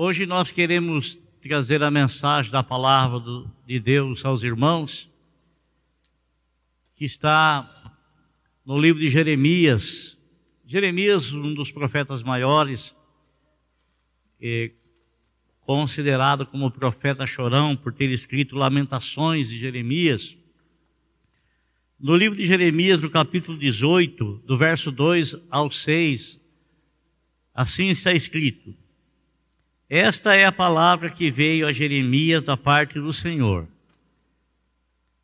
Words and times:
Hoje 0.00 0.26
nós 0.26 0.52
queremos 0.52 1.18
trazer 1.42 1.82
a 1.82 1.90
mensagem 1.90 2.52
da 2.52 2.62
palavra 2.62 3.20
de 3.66 3.80
Deus 3.80 4.24
aos 4.24 4.44
irmãos, 4.44 5.10
que 6.94 7.04
está 7.04 7.98
no 8.64 8.78
livro 8.78 9.00
de 9.00 9.10
Jeremias. 9.10 10.16
Jeremias, 10.64 11.32
um 11.32 11.52
dos 11.52 11.72
profetas 11.72 12.22
maiores, 12.22 12.94
é 14.40 14.70
considerado 15.62 16.46
como 16.46 16.70
profeta 16.70 17.26
chorão 17.26 17.74
por 17.74 17.92
ter 17.92 18.08
escrito 18.12 18.54
Lamentações 18.54 19.48
de 19.48 19.58
Jeremias. 19.58 20.36
No 21.98 22.14
livro 22.14 22.38
de 22.38 22.46
Jeremias, 22.46 23.00
no 23.00 23.10
capítulo 23.10 23.58
18, 23.58 24.44
do 24.46 24.56
verso 24.56 24.92
2 24.92 25.34
ao 25.50 25.72
6, 25.72 26.40
assim 27.52 27.88
está 27.88 28.12
escrito: 28.12 28.72
Esta 29.88 30.34
é 30.34 30.44
a 30.44 30.52
palavra 30.52 31.08
que 31.08 31.30
veio 31.30 31.66
a 31.66 31.72
Jeremias 31.72 32.44
da 32.44 32.56
parte 32.56 33.00
do 33.00 33.12
Senhor. 33.12 33.66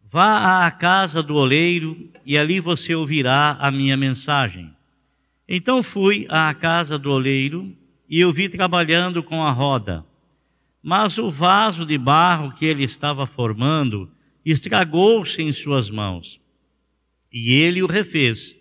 Vá 0.02 0.64
à 0.64 0.70
casa 0.70 1.22
do 1.22 1.34
oleiro 1.34 2.08
e 2.24 2.38
ali 2.38 2.60
você 2.60 2.94
ouvirá 2.94 3.58
a 3.60 3.70
minha 3.70 3.96
mensagem. 3.96 4.72
Então 5.46 5.82
fui 5.82 6.26
à 6.30 6.54
casa 6.54 6.98
do 6.98 7.10
oleiro 7.10 7.76
e 8.08 8.24
o 8.24 8.32
vi 8.32 8.48
trabalhando 8.48 9.22
com 9.22 9.42
a 9.42 9.50
roda. 9.50 10.04
Mas 10.82 11.18
o 11.18 11.30
vaso 11.30 11.84
de 11.84 11.98
barro 11.98 12.52
que 12.52 12.64
ele 12.64 12.84
estava 12.84 13.26
formando 13.26 14.10
estragou-se 14.44 15.42
em 15.42 15.52
suas 15.52 15.90
mãos 15.90 16.40
e 17.34 17.52
ele 17.52 17.82
o 17.82 17.86
refez, 17.86 18.56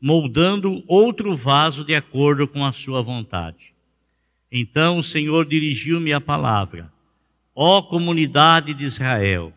moldando 0.00 0.82
outro 0.88 1.36
vaso 1.36 1.84
de 1.84 1.94
acordo 1.94 2.48
com 2.48 2.64
a 2.64 2.72
sua 2.72 3.00
vontade. 3.00 3.75
Então 4.50 4.98
o 4.98 5.02
Senhor 5.02 5.46
dirigiu-me 5.46 6.12
a 6.12 6.20
palavra: 6.20 6.92
Ó 7.54 7.82
comunidade 7.82 8.74
de 8.74 8.84
Israel, 8.84 9.52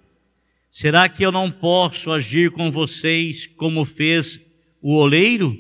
será 0.72 1.08
que 1.08 1.24
eu 1.24 1.32
não 1.32 1.52
posso 1.52 2.12
agir 2.12 2.52
com 2.52 2.72
vocês 2.72 3.48
como 3.48 3.86
fez 3.86 4.40
o 4.82 4.96
oleiro? 4.96 5.58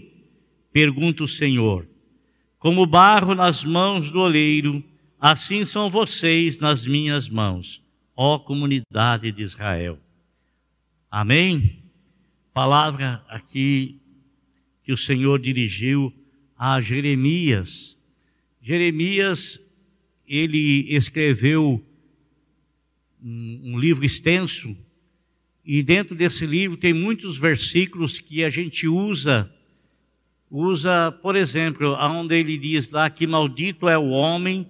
Pergunta 0.71 1.23
o 1.23 1.27
Senhor. 1.27 1.87
Como 2.57 2.85
barro 2.85 3.33
nas 3.33 3.63
mãos 3.63 4.11
do 4.11 4.19
oleiro, 4.19 4.83
assim 5.19 5.65
são 5.65 5.89
vocês 5.89 6.57
nas 6.57 6.85
minhas 6.85 7.29
mãos, 7.29 7.81
ó 8.15 8.37
comunidade 8.37 9.31
de 9.31 9.43
Israel. 9.43 9.97
Amém? 11.09 11.79
palavra 12.59 13.23
aqui 13.29 14.01
que 14.83 14.91
o 14.91 14.97
Senhor 14.97 15.39
dirigiu 15.39 16.13
a 16.57 16.81
Jeremias. 16.81 17.97
Jeremias, 18.61 19.59
ele 20.27 20.85
escreveu 20.93 21.83
um, 23.23 23.73
um 23.73 23.79
livro 23.79 24.05
extenso, 24.05 24.75
e 25.65 25.83
dentro 25.83 26.15
desse 26.15 26.45
livro 26.45 26.77
tem 26.77 26.93
muitos 26.93 27.37
versículos 27.37 28.19
que 28.19 28.43
a 28.43 28.49
gente 28.49 28.87
usa 28.87 29.51
usa, 30.49 31.11
por 31.21 31.35
exemplo, 31.35 31.95
onde 31.95 32.35
ele 32.35 32.57
diz 32.57 32.89
lá 32.89 33.09
que 33.09 33.27
maldito 33.27 33.87
é 33.87 33.97
o 33.97 34.09
homem 34.09 34.69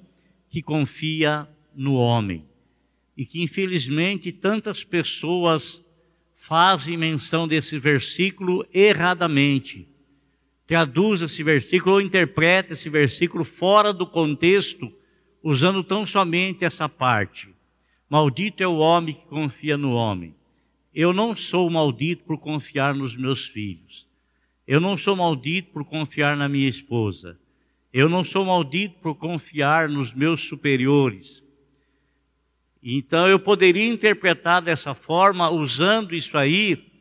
que 0.50 0.62
confia 0.62 1.48
no 1.76 1.94
homem. 1.94 2.44
E 3.16 3.26
que 3.26 3.42
infelizmente 3.42 4.31
tantas 4.31 4.84
pessoas 4.84 5.84
fazem 6.36 6.98
menção 6.98 7.48
desse 7.48 7.78
versículo 7.78 8.66
erradamente. 8.74 9.88
Traduz 10.70 11.23
esse 11.23 11.42
versículo 11.42 11.95
ou 11.95 12.02
interpreta 12.02 12.73
esse 12.73 12.92
versículo 12.92 13.44
fora 13.44 13.92
do 13.92 14.06
contexto, 14.06 14.94
usando 15.41 15.84
tão 15.84 16.06
somente 16.06 16.63
essa 16.63 16.88
parte. 16.88 17.50
Maldito 18.07 18.62
é 18.62 18.68
o 18.68 18.78
homem 18.78 19.16
que 19.16 19.25
confia 19.25 19.75
no 19.75 19.94
homem. 19.94 20.35
Eu 20.94 21.12
não 21.12 21.35
sou 21.35 21.68
maldito 21.72 22.24
por 22.24 22.38
confiar 22.38 22.94
nos 22.94 23.18
meus 23.18 23.47
filhos. 23.47 24.06
Eu 24.68 24.80
não 24.80 24.96
sou 24.96 25.16
maldito 25.16 25.72
por 25.72 25.84
confiar 25.84 26.38
na 26.38 26.47
minha 26.47 26.69
esposa. 26.69 27.36
Eu 27.91 28.07
não 28.07 28.24
sou 28.24 28.46
maldito 28.46 29.00
por 29.01 29.16
confiar 29.16 29.90
nos 29.90 30.13
meus 30.13 30.47
superiores. 30.47 31.41
Então 32.84 33.28
eu 33.28 33.40
poderia 33.40 33.91
interpretar 33.91 34.62
dessa 34.62 34.94
forma, 34.94 35.50
usando 35.50 36.13
isso 36.13 36.38
aí 36.38 36.91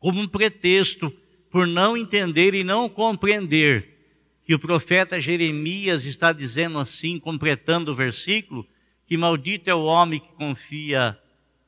como 0.00 0.22
um 0.22 0.26
pretexto 0.26 1.14
por 1.54 1.68
não 1.68 1.96
entender 1.96 2.52
e 2.52 2.64
não 2.64 2.88
compreender 2.88 3.96
que 4.44 4.56
o 4.56 4.58
profeta 4.58 5.20
Jeremias 5.20 6.04
está 6.04 6.32
dizendo 6.32 6.80
assim, 6.80 7.16
completando 7.20 7.92
o 7.92 7.94
versículo, 7.94 8.66
que 9.06 9.16
maldito 9.16 9.70
é 9.70 9.74
o 9.74 9.84
homem 9.84 10.18
que 10.18 10.32
confia 10.32 11.16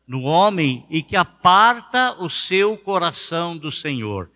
no 0.04 0.22
homem 0.22 0.84
e 0.91 1.04
que 1.04 1.14
aparta 1.14 2.20
o 2.20 2.28
seu 2.28 2.76
coração 2.76 3.56
do 3.56 3.70
Senhor. 3.70 4.28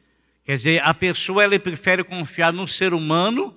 Quer 0.44 0.55
dizer, 0.55 0.83
a 0.84 0.94
pessoa 0.94 1.43
ela 1.43 1.59
prefere 1.59 2.05
confiar 2.05 2.53
no 2.53 2.69
ser 2.69 2.94
humano 2.94 3.53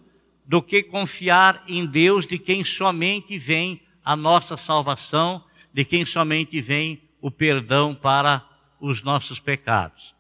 do 0.47 0.63
que 0.63 0.81
confiar 0.81 1.63
em 1.67 1.85
Deus, 1.85 2.25
de 2.25 2.39
quem 2.39 2.63
somente 2.63 3.37
vem 3.37 3.79
a 4.03 4.15
nossa 4.15 4.57
salvação, 4.57 5.43
de 5.71 5.85
quem 5.85 6.05
somente 6.05 6.59
vem 6.59 7.03
o 7.21 7.29
perdão 7.29 7.93
para 7.93 8.43
os 8.81 9.03
nossos 9.03 9.39
pecados. 9.39 10.15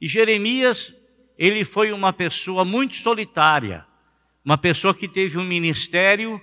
E 0.00 0.08
Jeremias, 0.08 0.94
ele 1.40 1.64
foi 1.64 1.90
uma 1.90 2.12
pessoa 2.12 2.66
muito 2.66 2.96
solitária, 2.96 3.86
uma 4.44 4.58
pessoa 4.58 4.92
que 4.92 5.08
teve 5.08 5.38
um 5.38 5.42
ministério 5.42 6.38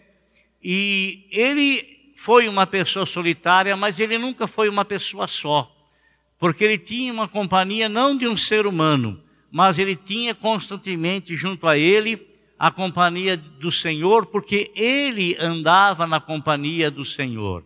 e 0.63 1.27
ele 1.29 2.13
foi 2.15 2.47
uma 2.47 2.65
pessoa 2.65 3.05
solitária, 3.05 3.77
mas 3.77 3.99
ele 3.99 4.17
nunca 4.17 4.47
foi 4.47 4.67
uma 4.67 4.83
pessoa 4.83 5.27
só, 5.27 5.71
porque 6.39 6.63
ele 6.63 6.79
tinha 6.79 7.13
uma 7.13 7.27
companhia 7.27 7.87
não 7.87 8.17
de 8.17 8.27
um 8.27 8.35
ser 8.35 8.65
humano, 8.65 9.21
mas 9.51 9.77
ele 9.77 9.95
tinha 9.95 10.33
constantemente 10.33 11.35
junto 11.35 11.67
a 11.67 11.77
ele 11.77 12.27
a 12.57 12.71
companhia 12.71 13.37
do 13.37 13.71
Senhor, 13.71 14.25
porque 14.25 14.71
ele 14.73 15.37
andava 15.39 16.07
na 16.07 16.19
companhia 16.19 16.89
do 16.89 17.05
Senhor. 17.05 17.63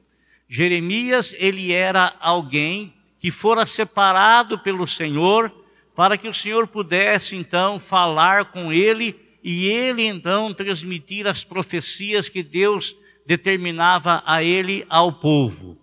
Jeremias, 0.49 1.33
ele 1.39 1.71
era 1.71 2.13
alguém 2.19 2.93
que 3.21 3.31
fora 3.31 3.65
separado 3.65 4.59
pelo 4.59 4.85
Senhor 4.85 5.60
para 5.95 6.17
que 6.17 6.27
o 6.27 6.33
Senhor 6.33 6.67
pudesse 6.67 7.35
então 7.35 7.79
falar 7.79 8.45
com 8.45 8.71
ele 8.71 9.15
e 9.43 9.67
ele 9.67 10.03
então 10.03 10.53
transmitir 10.53 11.27
as 11.27 11.43
profecias 11.43 12.29
que 12.29 12.43
Deus 12.43 12.95
determinava 13.25 14.23
a 14.25 14.43
ele 14.43 14.85
ao 14.89 15.13
povo. 15.13 15.77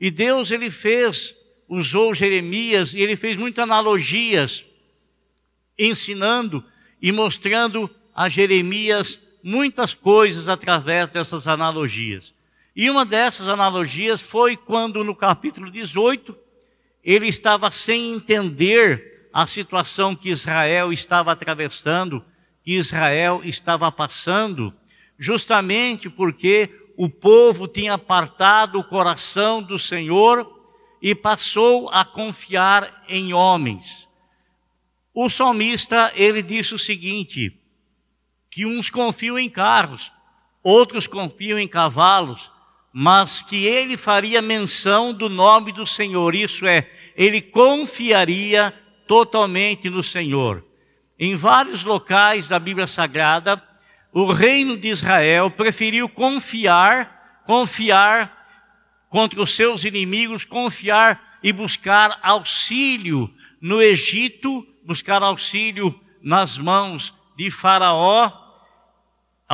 E 0.00 0.10
Deus 0.10 0.50
ele 0.50 0.70
fez, 0.70 1.34
usou 1.68 2.14
Jeremias 2.14 2.94
e 2.94 3.00
ele 3.00 3.16
fez 3.16 3.36
muitas 3.36 3.62
analogias 3.62 4.64
ensinando 5.78 6.64
e 7.00 7.10
mostrando 7.12 7.90
a 8.14 8.28
Jeremias 8.28 9.18
muitas 9.42 9.94
coisas 9.94 10.48
através 10.48 11.08
dessas 11.08 11.48
analogias. 11.48 12.32
E 12.74 12.88
uma 12.88 13.04
dessas 13.04 13.48
analogias 13.48 14.20
foi 14.20 14.56
quando, 14.56 15.04
no 15.04 15.14
capítulo 15.14 15.70
18, 15.70 16.34
ele 17.04 17.26
estava 17.26 17.70
sem 17.70 18.12
entender 18.12 19.11
a 19.32 19.46
situação 19.46 20.14
que 20.14 20.28
Israel 20.28 20.92
estava 20.92 21.32
atravessando, 21.32 22.24
que 22.62 22.72
Israel 22.72 23.40
estava 23.44 23.90
passando, 23.90 24.74
justamente 25.18 26.10
porque 26.10 26.70
o 26.96 27.08
povo 27.08 27.66
tinha 27.66 27.94
apartado 27.94 28.78
o 28.78 28.84
coração 28.84 29.62
do 29.62 29.78
Senhor 29.78 30.60
e 31.00 31.14
passou 31.14 31.88
a 31.90 32.04
confiar 32.04 33.04
em 33.08 33.32
homens. 33.32 34.08
O 35.14 35.28
salmista, 35.28 36.12
ele 36.14 36.42
disse 36.42 36.74
o 36.74 36.78
seguinte: 36.78 37.58
que 38.50 38.66
uns 38.66 38.90
confiam 38.90 39.38
em 39.38 39.48
carros, 39.48 40.12
outros 40.62 41.06
confiam 41.06 41.58
em 41.58 41.66
cavalos, 41.66 42.50
mas 42.92 43.42
que 43.42 43.64
ele 43.64 43.96
faria 43.96 44.42
menção 44.42 45.12
do 45.12 45.28
nome 45.28 45.72
do 45.72 45.86
Senhor, 45.86 46.34
isso 46.34 46.66
é, 46.66 46.90
ele 47.16 47.40
confiaria 47.40 48.74
totalmente 49.12 49.90
no 49.90 50.02
Senhor. 50.02 50.64
Em 51.18 51.36
vários 51.36 51.84
locais 51.84 52.48
da 52.48 52.58
Bíblia 52.58 52.86
Sagrada, 52.86 53.62
o 54.10 54.32
reino 54.32 54.74
de 54.74 54.88
Israel 54.88 55.50
preferiu 55.50 56.08
confiar, 56.08 57.42
confiar 57.44 59.04
contra 59.10 59.42
os 59.42 59.54
seus 59.54 59.84
inimigos, 59.84 60.46
confiar 60.46 61.38
e 61.42 61.52
buscar 61.52 62.18
auxílio 62.22 63.30
no 63.60 63.82
Egito, 63.82 64.66
buscar 64.82 65.22
auxílio 65.22 65.94
nas 66.22 66.56
mãos 66.56 67.12
de 67.36 67.50
Faraó, 67.50 68.32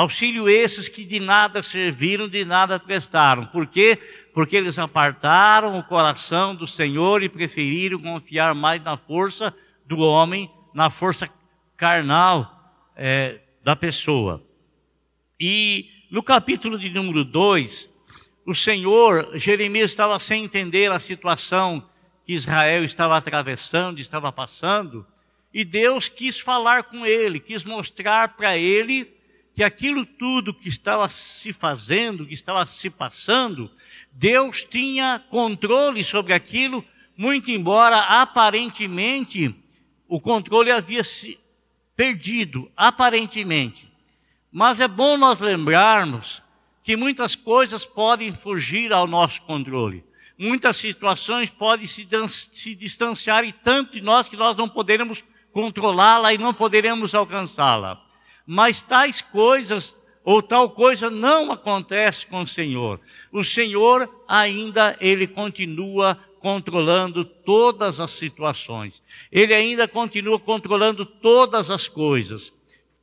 auxílio 0.01 0.49
esses 0.49 0.89
que 0.89 1.05
de 1.05 1.19
nada 1.19 1.61
serviram, 1.61 2.29
de 2.29 2.45
nada 2.45 2.79
prestaram. 2.79 3.47
Por 3.47 3.67
quê? 3.67 3.99
Porque 4.33 4.57
eles 4.57 4.79
apartaram 4.79 5.77
o 5.77 5.83
coração 5.83 6.55
do 6.55 6.69
Senhor 6.69 7.21
e 7.21 7.29
preferiram 7.29 7.99
confiar 7.99 8.55
mais 8.55 8.81
na 8.81 8.97
força 8.97 9.53
do 9.85 9.99
homem, 9.99 10.49
na 10.73 10.89
força 10.89 11.29
carnal 11.77 12.73
é, 12.95 13.41
da 13.65 13.75
pessoa. 13.75 14.41
E 15.41 15.91
no 16.13 16.23
capítulo 16.23 16.79
de 16.79 16.91
número 16.91 17.25
2, 17.25 17.91
o 18.47 18.55
Senhor, 18.55 19.33
Jeremias 19.35 19.91
estava 19.91 20.17
sem 20.21 20.45
entender 20.45 20.93
a 20.93 21.01
situação 21.01 21.85
que 22.25 22.35
Israel 22.35 22.85
estava 22.85 23.17
atravessando, 23.17 23.99
estava 23.99 24.31
passando, 24.31 25.05
e 25.53 25.65
Deus 25.65 26.09
quis 26.09 26.39
falar 26.39 26.85
com 26.85 27.05
ele, 27.05 27.41
quis 27.41 27.65
mostrar 27.65 28.37
para 28.37 28.57
ele 28.57 29.18
que 29.59 29.65
aquilo 29.65 30.07
tudo 30.07 30.55
que 30.55 30.69
estava 30.69 31.11
se 31.11 31.53
fazendo, 31.53 32.25
que 32.25 32.33
estava 32.33 32.65
se 32.65 32.89
passando, 32.89 33.69
Deus 34.13 34.63
tinha 34.63 35.21
controle 35.31 36.05
sobre 36.05 36.33
aquilo, 36.33 36.85
muito 37.17 37.51
embora 37.51 37.99
aparentemente 37.99 39.53
o 40.07 40.21
controle 40.21 40.71
havia 40.71 41.03
se 41.03 41.41
perdido, 41.97 42.71
aparentemente. 42.77 43.91
Mas 44.53 44.79
é 44.79 44.87
bom 44.87 45.17
nós 45.17 45.41
lembrarmos 45.41 46.41
que 46.85 46.97
muitas 46.97 47.35
coisas 47.35 47.85
podem 47.85 48.33
fugir 48.33 48.93
ao 48.93 49.09
nosso 49.09 49.43
controle. 49.43 50.05
Muitas 50.39 50.77
situações 50.77 51.51
podem 51.51 51.85
se, 51.85 52.07
se 52.29 52.77
distanciar 52.77 53.43
e 53.43 53.53
tanto 53.53 53.95
de 53.95 54.03
nós 54.03 54.29
que 54.29 54.37
nós 54.37 54.57
não 54.57 54.69
poderemos 54.69 55.25
controlá-la 55.53 56.33
e 56.33 56.39
não 56.39 56.55
poderemos 56.55 57.13
alcançá-la. 57.13 58.07
Mas 58.51 58.81
tais 58.81 59.21
coisas 59.21 59.95
ou 60.25 60.41
tal 60.41 60.71
coisa 60.71 61.11
não 61.11 61.53
acontece 61.53 62.27
com 62.27 62.41
o 62.41 62.49
Senhor. 62.49 62.99
O 63.31 63.45
Senhor 63.45 64.09
ainda 64.27 64.97
ele 65.03 65.27
continua 65.27 66.19
controlando 66.41 67.27
todas 67.27 68.01
as 68.01 68.11
situações. 68.13 69.03
Ele 69.31 69.53
ainda 69.53 69.87
continua 69.87 70.41
controlando 70.41 71.05
todas 71.05 71.71
as 71.71 71.89
coisas. 71.89 72.51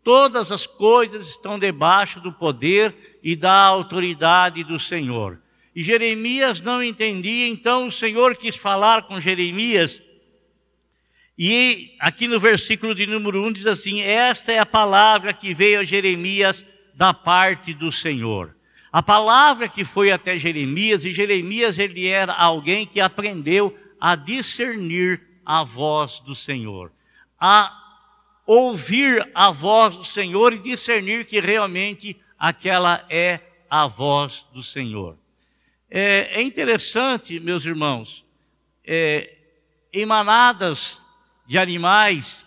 Todas 0.04 0.52
as 0.52 0.66
coisas 0.66 1.28
estão 1.28 1.60
debaixo 1.60 2.20
do 2.20 2.32
poder 2.32 3.20
e 3.22 3.36
da 3.36 3.54
autoridade 3.54 4.64
do 4.64 4.80
Senhor. 4.80 5.40
E 5.76 5.84
Jeremias 5.84 6.60
não 6.60 6.82
entendia, 6.82 7.48
então 7.48 7.86
o 7.86 7.92
Senhor 7.92 8.36
quis 8.36 8.56
falar 8.56 9.04
com 9.04 9.22
Jeremias. 9.22 10.02
E 11.38 11.96
aqui 12.00 12.28
no 12.28 12.40
versículo 12.40 12.96
de 12.96 13.06
número 13.06 13.46
1 13.46 13.54
diz 13.54 13.68
assim: 13.68 14.02
Esta 14.02 14.54
é 14.54 14.60
a 14.60 14.66
palavra 14.66 15.34
que 15.34 15.54
veio 15.54 15.82
a 15.82 15.84
Jeremias 15.84 16.66
da 16.94 17.14
parte 17.14 17.74
do 17.74 17.92
Senhor. 17.92 18.56
A 18.92 19.04
palavra 19.04 19.68
que 19.68 19.84
foi 19.84 20.10
até 20.10 20.38
Jeremias, 20.38 21.04
e 21.04 21.12
Jeremias 21.12 21.78
ele 21.78 22.08
era 22.08 22.32
alguém 22.32 22.86
que 22.86 23.02
aprendeu 23.02 23.78
a 24.00 24.16
discernir 24.16 25.22
a 25.46 25.66
voz 25.66 26.22
do 26.22 26.34
Senhor, 26.34 26.94
a 27.38 27.82
ouvir 28.46 29.30
a 29.36 29.52
voz 29.52 29.98
do 29.98 30.06
Senhor 30.06 30.54
e 30.54 30.60
discernir 30.60 31.26
que 31.26 31.42
realmente 31.42 32.16
aquela 32.40 33.06
é 33.10 33.42
a 33.70 33.86
voz 33.88 34.46
do 34.54 34.64
Senhor. 34.64 35.18
É, 35.90 36.40
é 36.40 36.42
interessante, 36.42 37.38
meus 37.40 37.66
irmãos, 37.66 38.24
é, 38.86 39.36
em 39.92 40.06
manadas 40.06 41.02
de 41.48 41.58
animais, 41.58 42.46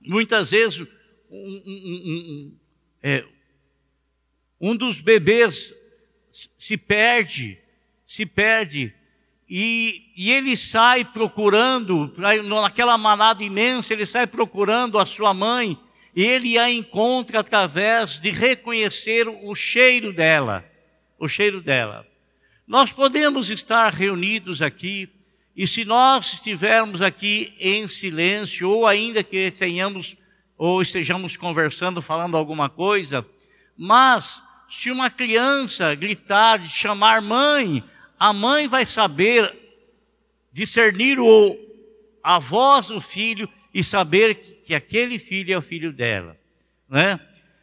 muitas 0.00 0.50
vezes 0.50 0.80
um, 0.80 0.86
um, 1.30 1.62
um, 1.66 2.56
é, 3.02 3.24
um 4.60 4.76
dos 4.76 5.00
bebês 5.00 5.74
se 6.58 6.76
perde, 6.76 7.58
se 8.06 8.26
perde, 8.26 8.94
e, 9.48 10.10
e, 10.16 10.30
ele 10.32 10.56
sai 10.56 11.04
procurando, 11.04 12.12
naquela 12.62 12.96
manada 12.96 13.42
imensa, 13.42 13.92
ele 13.92 14.06
sai 14.06 14.26
procurando 14.26 14.98
a 14.98 15.04
sua 15.04 15.34
mãe, 15.34 15.78
e 16.16 16.24
ele 16.24 16.58
a 16.58 16.70
encontra 16.70 17.40
através 17.40 18.18
de 18.18 18.30
reconhecer 18.30 19.28
o 19.28 19.54
cheiro 19.54 20.12
dela, 20.12 20.64
o 21.18 21.28
cheiro 21.28 21.60
dela. 21.60 22.06
Nós 22.66 22.90
podemos 22.90 23.50
estar 23.50 23.92
reunidos 23.92 24.62
aqui, 24.62 25.08
e 25.56 25.66
se 25.66 25.84
nós 25.84 26.32
estivermos 26.32 27.00
aqui 27.00 27.54
em 27.60 27.86
silêncio, 27.86 28.68
ou 28.68 28.86
ainda 28.86 29.22
que 29.22 29.52
tenhamos, 29.52 30.16
ou 30.58 30.82
estejamos 30.82 31.36
conversando, 31.36 32.02
falando 32.02 32.36
alguma 32.36 32.68
coisa, 32.68 33.24
mas 33.76 34.42
se 34.68 34.90
uma 34.90 35.10
criança 35.10 35.94
gritar, 35.94 36.66
chamar 36.66 37.22
mãe, 37.22 37.84
a 38.18 38.32
mãe 38.32 38.66
vai 38.66 38.84
saber 38.84 39.54
discernir 40.52 41.20
o, 41.20 41.56
a 42.22 42.38
voz 42.38 42.88
do 42.88 43.00
filho 43.00 43.48
e 43.72 43.84
saber 43.84 44.34
que, 44.36 44.52
que 44.52 44.74
aquele 44.74 45.18
filho 45.18 45.54
é 45.54 45.58
o 45.58 45.62
filho 45.62 45.92
dela, 45.92 46.36
né? 46.88 47.20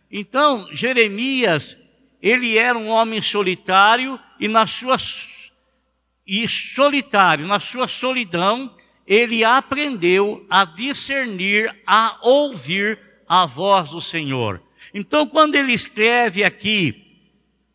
Então, 0.09 0.67
Jeremias, 0.73 1.77
ele 2.21 2.57
era 2.57 2.77
um 2.77 2.89
homem 2.89 3.21
solitário 3.21 4.19
e 4.39 4.47
na 4.47 4.67
sua 4.67 4.97
e 6.25 6.47
solitário, 6.47 7.47
na 7.47 7.59
sua 7.59 7.87
solidão, 7.87 8.73
ele 9.05 9.43
aprendeu 9.43 10.45
a 10.49 10.63
discernir, 10.63 11.75
a 11.85 12.17
ouvir 12.21 12.99
a 13.27 13.45
voz 13.45 13.89
do 13.89 14.01
Senhor. 14.01 14.61
Então, 14.93 15.25
quando 15.27 15.55
ele 15.55 15.73
escreve 15.73 16.43
aqui 16.43 17.19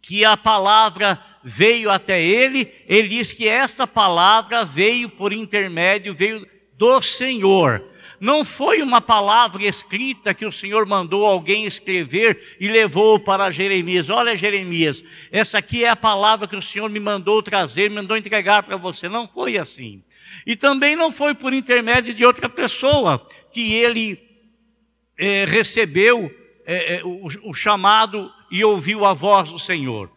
que 0.01 0.25
a 0.25 0.37
palavra 0.37 1.21
veio 1.43 1.91
até 1.91 2.23
ele, 2.23 2.73
ele 2.87 3.09
diz 3.09 3.33
que 3.33 3.49
esta 3.49 3.87
palavra 3.87 4.65
veio 4.65 5.09
por 5.09 5.33
intermédio, 5.33 6.15
veio 6.15 6.47
do 6.77 7.03
Senhor. 7.03 7.83
Não 8.21 8.45
foi 8.45 8.83
uma 8.83 9.01
palavra 9.01 9.65
escrita 9.65 10.35
que 10.35 10.47
o 10.47 10.53
Senhor 10.53 10.87
mandou 10.87 11.25
alguém 11.25 11.67
escrever 11.67 12.57
e 12.61 12.69
levou 12.69 13.19
para 13.19 13.51
Jeremias. 13.51 14.09
Olha, 14.09 14.37
Jeremias, 14.37 15.05
essa 15.31 15.59
aqui 15.59 15.85
é 15.85 15.89
a 15.89 15.97
palavra 15.97 16.49
que 16.49 16.57
o 16.57 16.63
Senhor 16.63 16.89
me 16.89 17.01
mandou 17.01 17.43
trazer, 17.43 17.91
me 17.91 17.97
mandou 17.97 18.17
entregar 18.17 18.63
para 18.63 18.77
você. 18.77 19.09
Não 19.09 19.29
foi 19.29 19.59
assim. 19.59 20.03
E 20.47 20.57
também 20.57 20.97
não 20.97 21.11
foi 21.11 21.35
por 21.35 21.53
intermédio 21.53 22.15
de 22.15 22.25
outra 22.25 22.49
pessoa 22.49 23.27
que 23.53 23.75
ele 23.75 24.19
é, 25.19 25.45
recebeu 25.45 26.31
é, 26.67 27.01
o, 27.05 27.27
o 27.51 27.55
chamado 27.55 28.31
e 28.51 28.65
ouviu 28.65 29.05
a 29.05 29.13
voz 29.13 29.51
do 29.51 29.59
Senhor. 29.59 30.11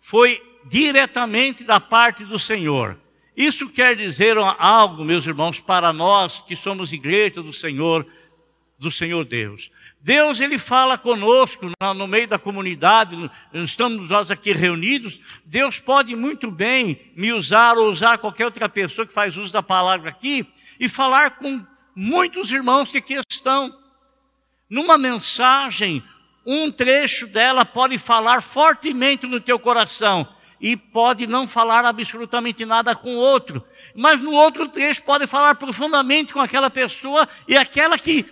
Foi 0.00 0.42
diretamente 0.64 1.64
da 1.64 1.80
parte 1.80 2.24
do 2.24 2.38
Senhor. 2.38 2.98
Isso 3.36 3.68
quer 3.68 3.94
dizer 3.94 4.38
algo, 4.38 5.04
meus 5.04 5.26
irmãos, 5.26 5.60
para 5.60 5.92
nós 5.92 6.42
que 6.46 6.56
somos 6.56 6.92
igreja 6.92 7.42
do 7.42 7.52
Senhor, 7.52 8.06
do 8.78 8.90
Senhor 8.90 9.26
Deus. 9.26 9.70
Deus 10.00 10.40
ele 10.40 10.56
fala 10.56 10.96
conosco 10.96 11.66
no 11.94 12.06
meio 12.06 12.28
da 12.28 12.38
comunidade, 12.38 13.30
estamos 13.52 14.08
nós 14.08 14.30
aqui 14.30 14.52
reunidos. 14.52 15.20
Deus 15.44 15.78
pode 15.78 16.16
muito 16.16 16.50
bem 16.50 17.12
me 17.14 17.32
usar 17.32 17.76
ou 17.76 17.90
usar 17.90 18.16
qualquer 18.16 18.46
outra 18.46 18.68
pessoa 18.68 19.06
que 19.06 19.12
faz 19.12 19.36
uso 19.36 19.52
da 19.52 19.62
palavra 19.62 20.08
aqui 20.08 20.46
e 20.80 20.88
falar 20.88 21.32
com 21.32 21.62
muitos 21.94 22.50
irmãos 22.50 22.90
que 22.90 22.98
aqui 22.98 23.20
estão. 23.30 23.76
Numa 24.70 24.96
mensagem, 24.96 26.02
um 26.46 26.70
trecho 26.70 27.26
dela 27.26 27.66
pode 27.66 27.98
falar 27.98 28.40
fortemente 28.40 29.26
no 29.26 29.40
teu 29.40 29.58
coração 29.58 30.26
e 30.60 30.76
pode 30.76 31.26
não 31.26 31.46
falar 31.46 31.84
absolutamente 31.84 32.64
nada 32.64 32.94
com 32.94 33.16
outro, 33.16 33.64
mas 33.94 34.20
no 34.20 34.32
outro 34.32 34.68
trecho 34.68 35.02
pode 35.02 35.26
falar 35.26 35.54
profundamente 35.56 36.32
com 36.32 36.40
aquela 36.40 36.70
pessoa 36.70 37.28
e 37.46 37.56
aquela 37.56 37.98
que 37.98 38.24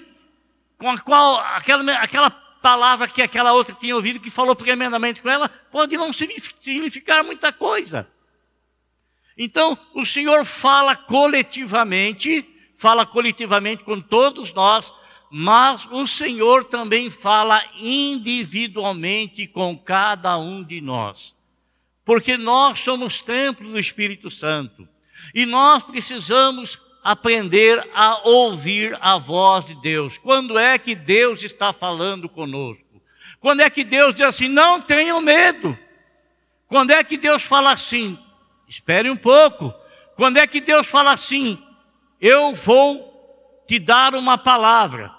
com 0.79 0.91
a 0.91 0.99
qual 0.99 1.39
aquela, 1.39 1.93
aquela 1.95 2.31
palavra 2.31 3.07
que 3.07 3.21
aquela 3.21 3.53
outra 3.53 3.75
tinha 3.75 3.95
ouvido 3.95 4.21
que 4.21 4.31
falou 4.31 4.55
tremendamente 4.55 5.21
com 5.21 5.29
ela 5.29 5.49
pode 5.71 5.97
não 5.97 6.13
significar 6.13 7.23
muita 7.23 7.53
coisa. 7.53 8.09
Então, 9.37 9.77
o 9.93 10.07
Senhor 10.07 10.45
fala 10.45 10.95
coletivamente, 10.95 12.49
fala 12.79 13.05
coletivamente 13.05 13.83
com 13.83 14.01
todos 14.01 14.53
nós, 14.55 14.93
mas 15.31 15.87
o 15.91 16.07
Senhor 16.07 16.65
também 16.65 17.11
fala 17.11 17.63
individualmente 17.77 19.47
com 19.47 19.77
cada 19.77 20.39
um 20.39 20.63
de 20.63 20.81
nós. 20.81 21.35
Porque 22.05 22.37
nós 22.37 22.81
somos 22.81 23.21
templo 23.23 23.71
do 23.71 23.79
Espírito 23.79 24.31
Santo. 24.31 24.87
E 25.35 25.47
nós 25.47 25.83
precisamos 25.83 26.79
aprender 27.03 27.87
a 27.95 28.29
ouvir 28.29 28.97
a 29.01 29.19
voz 29.19 29.65
de 29.65 29.75
Deus. 29.81 30.19
Quando 30.19 30.59
é 30.59 30.79
que 30.79 30.95
Deus 30.95 31.43
está 31.43 31.73
falando 31.73 32.29
conosco? 32.29 32.83
Quando 33.41 33.61
é 33.61 33.71
que 33.71 33.85
Deus 33.85 34.15
diz 34.15 34.27
assim: 34.27 34.49
não 34.49 34.81
tenham 34.81 35.21
medo? 35.21 35.79
Quando 36.67 36.91
é 36.91 37.05
que 37.05 37.17
Deus 37.17 37.43
fala 37.43 37.73
assim? 37.73 38.19
Espere 38.69 39.11
um 39.11 39.17
pouco. 39.17 39.73
Quando 40.17 40.39
é 40.39 40.47
que 40.47 40.61
Deus 40.61 40.87
fala 40.87 41.13
assim? 41.13 41.63
Eu 42.21 42.55
vou 42.55 43.65
te 43.67 43.79
dar 43.79 44.15
uma 44.15 44.39
palavra 44.39 45.13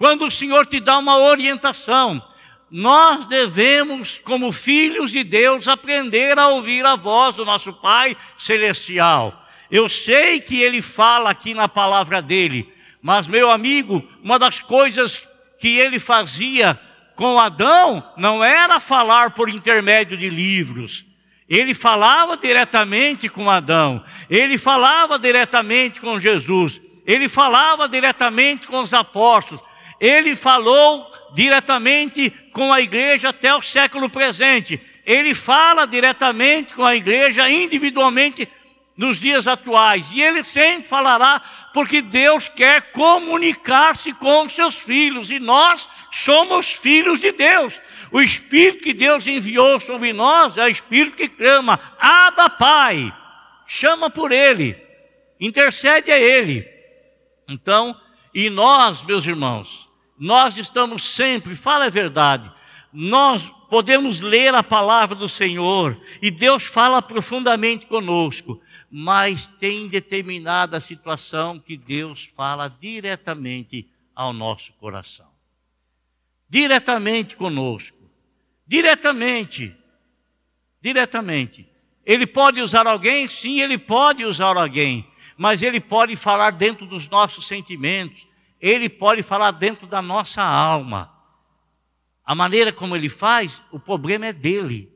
quando 0.00 0.24
o 0.24 0.30
Senhor 0.30 0.64
te 0.64 0.80
dá 0.80 0.96
uma 0.96 1.18
orientação, 1.18 2.22
nós 2.70 3.26
devemos, 3.26 4.20
como 4.24 4.52
filhos 4.52 5.10
de 5.10 5.24
Deus, 5.24 5.66
aprender 5.66 6.38
a 6.38 6.48
ouvir 6.48 6.86
a 6.86 6.94
voz 6.94 7.34
do 7.34 7.44
nosso 7.44 7.72
Pai 7.72 8.16
Celestial. 8.38 9.46
Eu 9.70 9.88
sei 9.88 10.40
que 10.40 10.60
Ele 10.60 10.80
fala 10.80 11.30
aqui 11.30 11.52
na 11.52 11.68
palavra 11.68 12.22
dele, 12.22 12.72
mas, 13.02 13.26
meu 13.26 13.50
amigo, 13.50 14.06
uma 14.22 14.38
das 14.38 14.60
coisas 14.60 15.22
que 15.58 15.78
Ele 15.78 15.98
fazia 15.98 16.78
com 17.16 17.38
Adão 17.38 18.02
não 18.16 18.42
era 18.42 18.80
falar 18.80 19.32
por 19.32 19.48
intermédio 19.48 20.16
de 20.16 20.30
livros. 20.30 21.04
Ele 21.48 21.74
falava 21.74 22.36
diretamente 22.36 23.28
com 23.28 23.50
Adão, 23.50 24.04
ele 24.30 24.56
falava 24.56 25.18
diretamente 25.18 26.00
com 26.00 26.20
Jesus, 26.20 26.80
ele 27.04 27.28
falava 27.28 27.88
diretamente 27.88 28.68
com 28.68 28.80
os 28.80 28.94
apóstolos, 28.94 29.60
ele 30.00 30.34
falou 30.34 31.06
diretamente 31.34 32.30
com 32.52 32.72
a 32.72 32.80
igreja 32.80 33.28
até 33.28 33.54
o 33.54 33.62
século 33.62 34.08
presente. 34.08 34.80
Ele 35.04 35.34
fala 35.34 35.86
diretamente 35.86 36.74
com 36.74 36.84
a 36.84 36.96
igreja 36.96 37.48
individualmente 37.50 38.48
nos 38.96 39.18
dias 39.18 39.46
atuais. 39.46 40.06
E 40.12 40.20
ele 40.20 40.44
sempre 40.44 40.88
falará, 40.88 41.40
porque 41.72 42.02
Deus 42.02 42.48
quer 42.48 42.92
comunicar-se 42.92 44.12
com 44.12 44.44
os 44.44 44.52
seus 44.52 44.74
filhos, 44.74 45.30
e 45.30 45.38
nós 45.38 45.88
somos 46.10 46.70
filhos 46.70 47.20
de 47.20 47.32
Deus. 47.32 47.80
O 48.12 48.20
Espírito 48.20 48.82
que 48.82 48.92
Deus 48.92 49.26
enviou 49.26 49.80
sobre 49.80 50.12
nós 50.12 50.56
é 50.56 50.64
o 50.64 50.68
Espírito 50.68 51.16
que 51.16 51.28
clama, 51.28 51.80
Abba 51.98 52.50
Pai, 52.50 53.12
chama 53.66 54.10
por 54.10 54.32
Ele, 54.32 54.76
intercede 55.40 56.10
a 56.10 56.18
Ele. 56.18 56.68
Então, 57.48 57.98
e 58.34 58.50
nós, 58.50 59.02
meus 59.02 59.26
irmãos, 59.26 59.89
nós 60.20 60.58
estamos 60.58 61.14
sempre, 61.14 61.56
fala 61.56 61.86
a 61.86 61.90
verdade, 61.90 62.52
nós 62.92 63.50
podemos 63.70 64.20
ler 64.20 64.54
a 64.54 64.62
palavra 64.62 65.16
do 65.16 65.30
Senhor 65.30 65.98
e 66.20 66.30
Deus 66.30 66.66
fala 66.66 67.00
profundamente 67.00 67.86
conosco, 67.86 68.60
mas 68.90 69.46
tem 69.58 69.88
determinada 69.88 70.78
situação 70.78 71.58
que 71.58 71.74
Deus 71.74 72.28
fala 72.36 72.68
diretamente 72.68 73.88
ao 74.14 74.34
nosso 74.34 74.74
coração. 74.74 75.30
Diretamente 76.50 77.34
conosco. 77.34 77.96
Diretamente. 78.66 79.74
Diretamente. 80.82 81.66
Ele 82.04 82.26
pode 82.26 82.60
usar 82.60 82.86
alguém? 82.86 83.26
Sim, 83.26 83.60
ele 83.60 83.78
pode 83.78 84.24
usar 84.24 84.56
alguém. 84.56 85.06
Mas 85.38 85.62
ele 85.62 85.80
pode 85.80 86.14
falar 86.16 86.50
dentro 86.50 86.84
dos 86.84 87.08
nossos 87.08 87.46
sentimentos 87.46 88.28
ele 88.60 88.88
pode 88.88 89.22
falar 89.22 89.52
dentro 89.52 89.86
da 89.86 90.02
nossa 90.02 90.42
alma. 90.42 91.12
A 92.24 92.34
maneira 92.34 92.72
como 92.72 92.94
ele 92.94 93.08
faz, 93.08 93.60
o 93.72 93.80
problema 93.80 94.26
é 94.26 94.32
dele. 94.32 94.92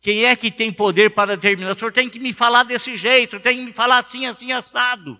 Quem 0.00 0.26
é 0.26 0.36
que 0.36 0.50
tem 0.50 0.70
poder 0.70 1.10
para 1.10 1.34
determinar? 1.34 1.74
O 1.74 1.78
senhor 1.78 1.92
tem 1.92 2.10
que 2.10 2.18
me 2.18 2.32
falar 2.32 2.64
desse 2.64 2.94
jeito, 2.96 3.40
tem 3.40 3.58
que 3.58 3.64
me 3.64 3.72
falar 3.72 4.00
assim, 4.00 4.26
assim, 4.26 4.52
assado. 4.52 5.18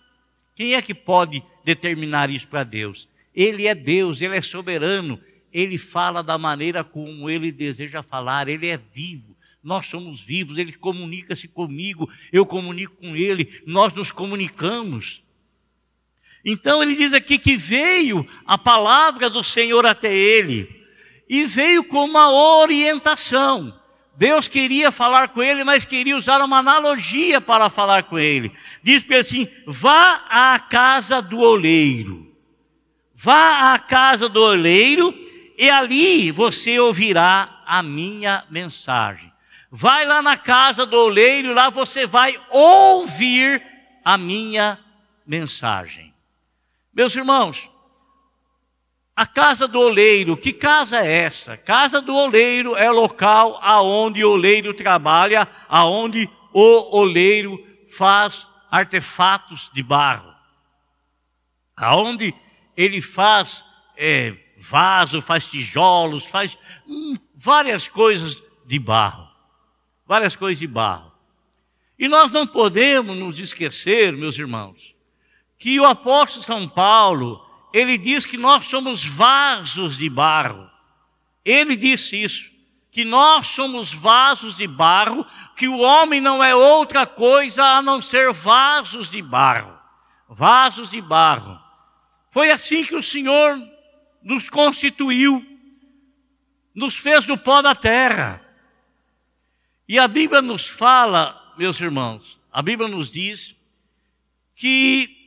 Quem 0.55 0.75
é 0.75 0.83
que 0.83 0.95
pode 0.95 1.43
determinar 1.65 2.29
isso 2.29 2.47
para 2.47 2.65
Deus? 2.65 3.09
Ele 3.35 3.67
é 3.67 3.75
Deus, 3.75 4.21
ele 4.21 4.37
é 4.37 4.43
soberano, 4.43 5.19
ele 5.51 5.79
fala 5.79 6.23
da 6.23 6.37
maneira 6.37 6.85
como 6.85 7.31
ele 7.31 7.51
deseja 7.51 8.03
falar, 8.03 8.47
ele 8.49 8.67
é 8.67 8.77
vivo. 8.77 9.35
Nós 9.63 9.87
somos 9.87 10.21
vivos, 10.21 10.59
ele 10.59 10.75
comunica-se 10.75 11.49
comigo, 11.49 12.07
eu 12.31 12.45
comunico 12.45 12.97
com 12.97 13.17
ele, 13.17 13.63
nós 13.67 13.95
nos 13.95 14.13
comunicamos. 14.13 15.24
Então 16.45 16.83
ele 16.83 16.95
diz 16.95 17.15
aqui 17.15 17.39
que 17.39 17.57
veio 17.57 18.27
a 18.45 18.59
palavra 18.59 19.31
do 19.31 19.43
Senhor 19.43 19.87
até 19.87 20.15
ele 20.15 20.69
e 21.29 21.47
veio 21.47 21.83
com 21.85 22.05
uma 22.05 22.31
orientação. 22.31 23.81
Deus 24.17 24.47
queria 24.47 24.93
falar 24.93 25.29
com 25.29 25.43
ele, 25.43 25.65
mas 25.65 25.85
queria 25.85 26.17
usar 26.17 26.41
uma 26.43 26.59
analogia 26.59 27.41
para 27.41 27.69
falar 27.69 28.05
com 28.05 28.19
ele. 28.19 28.53
Diz 28.83 29.03
para 29.03 29.17
ele 29.17 29.27
assim: 29.27 29.49
vá 29.67 30.25
à 30.29 30.59
casa 30.59 31.21
do 31.21 31.39
oleiro. 31.39 32.33
Vá 33.15 33.73
à 33.73 33.79
casa 33.79 34.29
do 34.29 34.41
oleiro 34.41 35.15
e 35.57 35.71
ali 35.71 36.31
você 36.31 36.79
ouvirá 36.79 37.63
a 37.67 37.83
minha 37.83 38.45
mensagem. 38.51 39.33
Vai 39.71 40.07
lá 40.07 40.23
na 40.23 40.37
casa 40.37 40.87
do 40.87 40.97
oleiro, 40.97 41.53
lá 41.53 41.71
você 41.71 42.07
vai 42.07 42.39
ouvir 42.51 43.63
a 44.05 44.17
minha 44.17 44.79
mensagem. 45.27 46.14
Meus 46.95 47.17
irmãos, 47.17 47.69
a 49.17 49.27
casa 49.27 49.67
do 49.67 49.81
oleiro, 49.81 50.37
que 50.37 50.53
casa 50.53 51.01
é 51.01 51.23
essa? 51.23 51.57
Casa 51.57 52.01
do 52.01 52.15
oleiro 52.15 52.77
é 52.77 52.91
local 52.91 53.59
aonde 53.61 54.25
o 54.25 54.31
oleiro 54.31 54.73
trabalha, 54.75 55.49
aonde 55.69 56.29
o 56.53 56.97
oleiro 56.97 57.59
faz 57.91 58.47
artefatos 58.71 59.71
de 59.73 59.83
barro, 59.83 60.33
aonde 61.77 62.35
ele 62.77 63.01
faz 63.01 63.65
é, 63.97 64.37
vaso, 64.59 65.21
faz 65.21 65.47
tijolos, 65.47 66.25
faz 66.27 66.57
hum, 66.87 67.17
várias 67.35 67.89
coisas 67.89 68.41
de 68.65 68.79
barro, 68.79 69.29
várias 70.07 70.37
coisas 70.37 70.59
de 70.59 70.67
barro. 70.67 71.13
E 71.99 72.09
nós 72.09 72.31
não 72.31 72.47
podemos 72.47 73.17
nos 73.17 73.39
esquecer, 73.39 74.13
meus 74.13 74.39
irmãos, 74.39 74.94
que 75.65 75.81
o 75.81 75.87
apóstolo 75.87 76.45
São 76.45 76.69
Paulo, 76.69 77.43
ele 77.73 77.97
diz 77.97 78.27
que 78.27 78.37
nós 78.37 78.67
somos 78.67 79.03
vasos 79.03 79.97
de 79.97 80.11
barro. 80.11 80.71
Ele 81.43 81.75
disse 81.75 82.23
isso, 82.23 82.51
que 82.91 83.03
nós 83.03 83.47
somos 83.47 83.91
vasos 83.91 84.59
de 84.59 84.67
barro, 84.67 85.25
que 85.57 85.67
o 85.67 85.79
homem 85.79 86.21
não 86.21 86.45
é 86.45 86.55
outra 86.55 87.07
coisa 87.07 87.65
a 87.65 87.81
não 87.81 88.03
ser 88.03 88.31
vasos 88.31 89.11
de 89.11 89.23
barro. 89.23 89.75
Vasos 90.29 90.91
de 90.91 91.01
barro. 91.01 91.59
Foi 92.31 92.51
assim 92.51 92.85
que 92.85 92.95
o 92.95 93.03
Senhor 93.03 93.59
nos 94.23 94.51
constituiu, 94.51 95.43
nos 96.75 96.95
fez 96.95 97.25
do 97.25 97.39
pó 97.39 97.63
da 97.63 97.75
terra. 97.75 98.47
E 99.89 99.99
a 99.99 100.07
Bíblia 100.07 100.43
nos 100.43 100.69
fala, 100.69 101.55
meus 101.57 101.81
irmãos, 101.81 102.39
a 102.53 102.61
Bíblia 102.61 102.87
nos 102.87 103.11
diz 103.11 103.57
que 104.55 105.24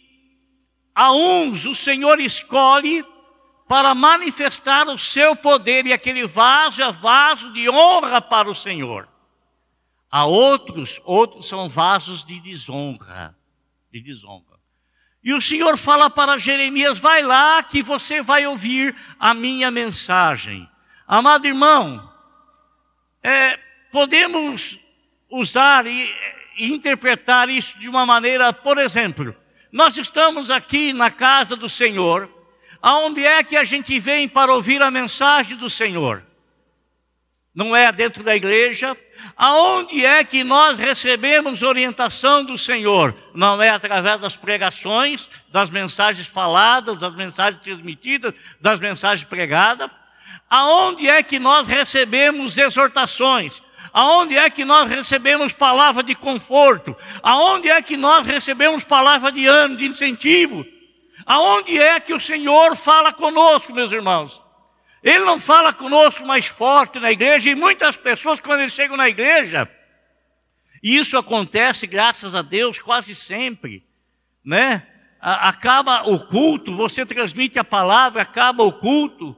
a 0.98 1.12
uns 1.12 1.68
o 1.68 1.76
Senhor 1.76 2.20
escolhe 2.20 3.06
para 3.68 3.94
manifestar 3.94 4.88
o 4.88 4.98
seu 4.98 5.36
poder, 5.36 5.86
e 5.86 5.94
aquele 5.94 6.26
vaso 6.26 6.82
é 6.82 6.92
vaso 6.92 7.54
de 7.54 7.70
honra 7.70 8.20
para 8.20 8.50
o 8.50 8.56
Senhor. 8.56 9.08
A 10.10 10.26
outros, 10.26 11.00
outros 11.06 11.48
são 11.48 11.70
vasos 11.70 12.24
de 12.24 12.40
desonra, 12.40 13.38
de 13.94 14.02
desonra. 14.02 14.58
E 15.24 15.36
o 15.36 15.42
Senhor 15.42 15.78
fala 15.78 16.10
para 16.10 16.40
Jeremias: 16.40 16.98
vai 16.98 17.22
lá 17.22 17.62
que 17.62 17.84
você 17.84 18.20
vai 18.24 18.48
ouvir 18.48 18.96
a 19.20 19.36
minha 19.36 19.70
mensagem. 19.70 20.68
Amado 21.08 21.46
irmão, 21.46 22.12
é, 23.22 23.60
podemos 23.92 24.80
usar 25.30 25.86
e, 25.86 26.12
e 26.58 26.74
interpretar 26.74 27.50
isso 27.50 27.78
de 27.78 27.88
uma 27.88 28.04
maneira, 28.04 28.52
por 28.52 28.80
exemplo, 28.80 29.36
nós 29.78 29.96
estamos 29.96 30.50
aqui 30.50 30.92
na 30.92 31.12
casa 31.12 31.56
do 31.56 31.70
Senhor, 31.70 32.28
aonde 32.82 33.24
é 33.24 33.44
que 33.44 33.56
a 33.56 33.64
gente 33.64 34.00
vem 34.00 34.28
para 34.28 34.52
ouvir 34.52 34.82
a 34.82 34.90
mensagem 34.90 35.56
do 35.56 35.70
Senhor? 35.70 36.24
Não 37.54 37.76
é 37.76 37.92
dentro 37.92 38.24
da 38.24 38.36
igreja? 38.36 38.98
Aonde 39.36 40.04
é 40.04 40.24
que 40.24 40.44
nós 40.44 40.80
recebemos 40.80 41.62
orientação 41.62 42.44
do 42.44 42.58
Senhor? 42.58 43.16
Não 43.36 43.62
é 43.62 43.70
através 43.70 44.20
das 44.20 44.36
pregações, 44.36 45.30
das 45.52 45.70
mensagens 45.70 46.26
faladas, 46.26 46.98
das 46.98 47.14
mensagens 47.14 47.62
transmitidas, 47.62 48.34
das 48.60 48.80
mensagens 48.80 49.28
pregadas? 49.28 49.92
Aonde 50.50 51.08
é 51.08 51.22
que 51.22 51.38
nós 51.38 51.68
recebemos 51.68 52.58
exortações? 52.58 53.62
Aonde 53.94 54.38
é 54.38 54.50
que 54.50 54.66
nós 54.66 54.90
recebemos 54.90 55.54
palavra 55.54 56.04
de 56.04 56.16
conforto? 56.16 56.96
Aonde 57.24 57.70
é 57.70 57.82
que 57.82 57.98
nós 57.98 58.26
recebemos 58.26 58.84
palavra 58.84 59.32
de 59.32 59.46
ânimo, 59.48 59.78
de 59.78 59.86
incentivo? 59.86 60.66
Aonde 61.26 61.78
é 61.78 62.00
que 62.00 62.14
o 62.14 62.20
Senhor 62.20 62.76
fala 62.76 63.12
conosco, 63.12 63.74
meus 63.74 63.92
irmãos? 63.92 64.42
Ele 65.04 65.24
não 65.24 65.40
fala 65.40 65.72
conosco 65.74 66.26
mais 66.26 66.48
forte 66.48 67.00
na 67.00 67.12
igreja, 67.12 67.50
e 67.50 67.56
muitas 67.56 67.96
pessoas, 67.96 68.40
quando 68.40 68.62
eles 68.62 68.74
chegam 68.74 68.98
na 68.98 69.08
igreja, 69.08 69.70
e 70.82 70.98
isso 70.98 71.18
acontece, 71.18 71.88
graças 71.88 72.36
a 72.36 72.42
Deus, 72.42 72.80
quase 72.80 73.16
sempre, 73.16 73.84
né? 74.44 74.86
Acaba 75.20 76.08
o 76.08 76.28
culto, 76.28 76.76
você 76.76 77.06
transmite 77.06 77.58
a 77.58 77.64
palavra, 77.64 78.22
acaba 78.22 78.64
o 78.64 78.72
culto, 78.72 79.36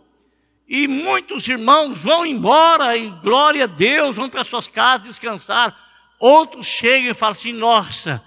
e 0.69 0.87
muitos 0.87 1.47
irmãos 1.47 1.97
vão 1.97 2.23
embora 2.23 2.95
e 2.95 3.09
glória 3.09 3.63
a 3.63 3.67
Deus, 3.67 4.15
vão 4.15 4.29
para 4.29 4.43
suas 4.43 4.67
casas 4.67 5.07
descansar. 5.07 5.75
Outros 6.19 6.67
chegam 6.67 7.09
e 7.09 7.13
falam 7.15 7.31
assim: 7.33 7.51
Nossa, 7.51 8.23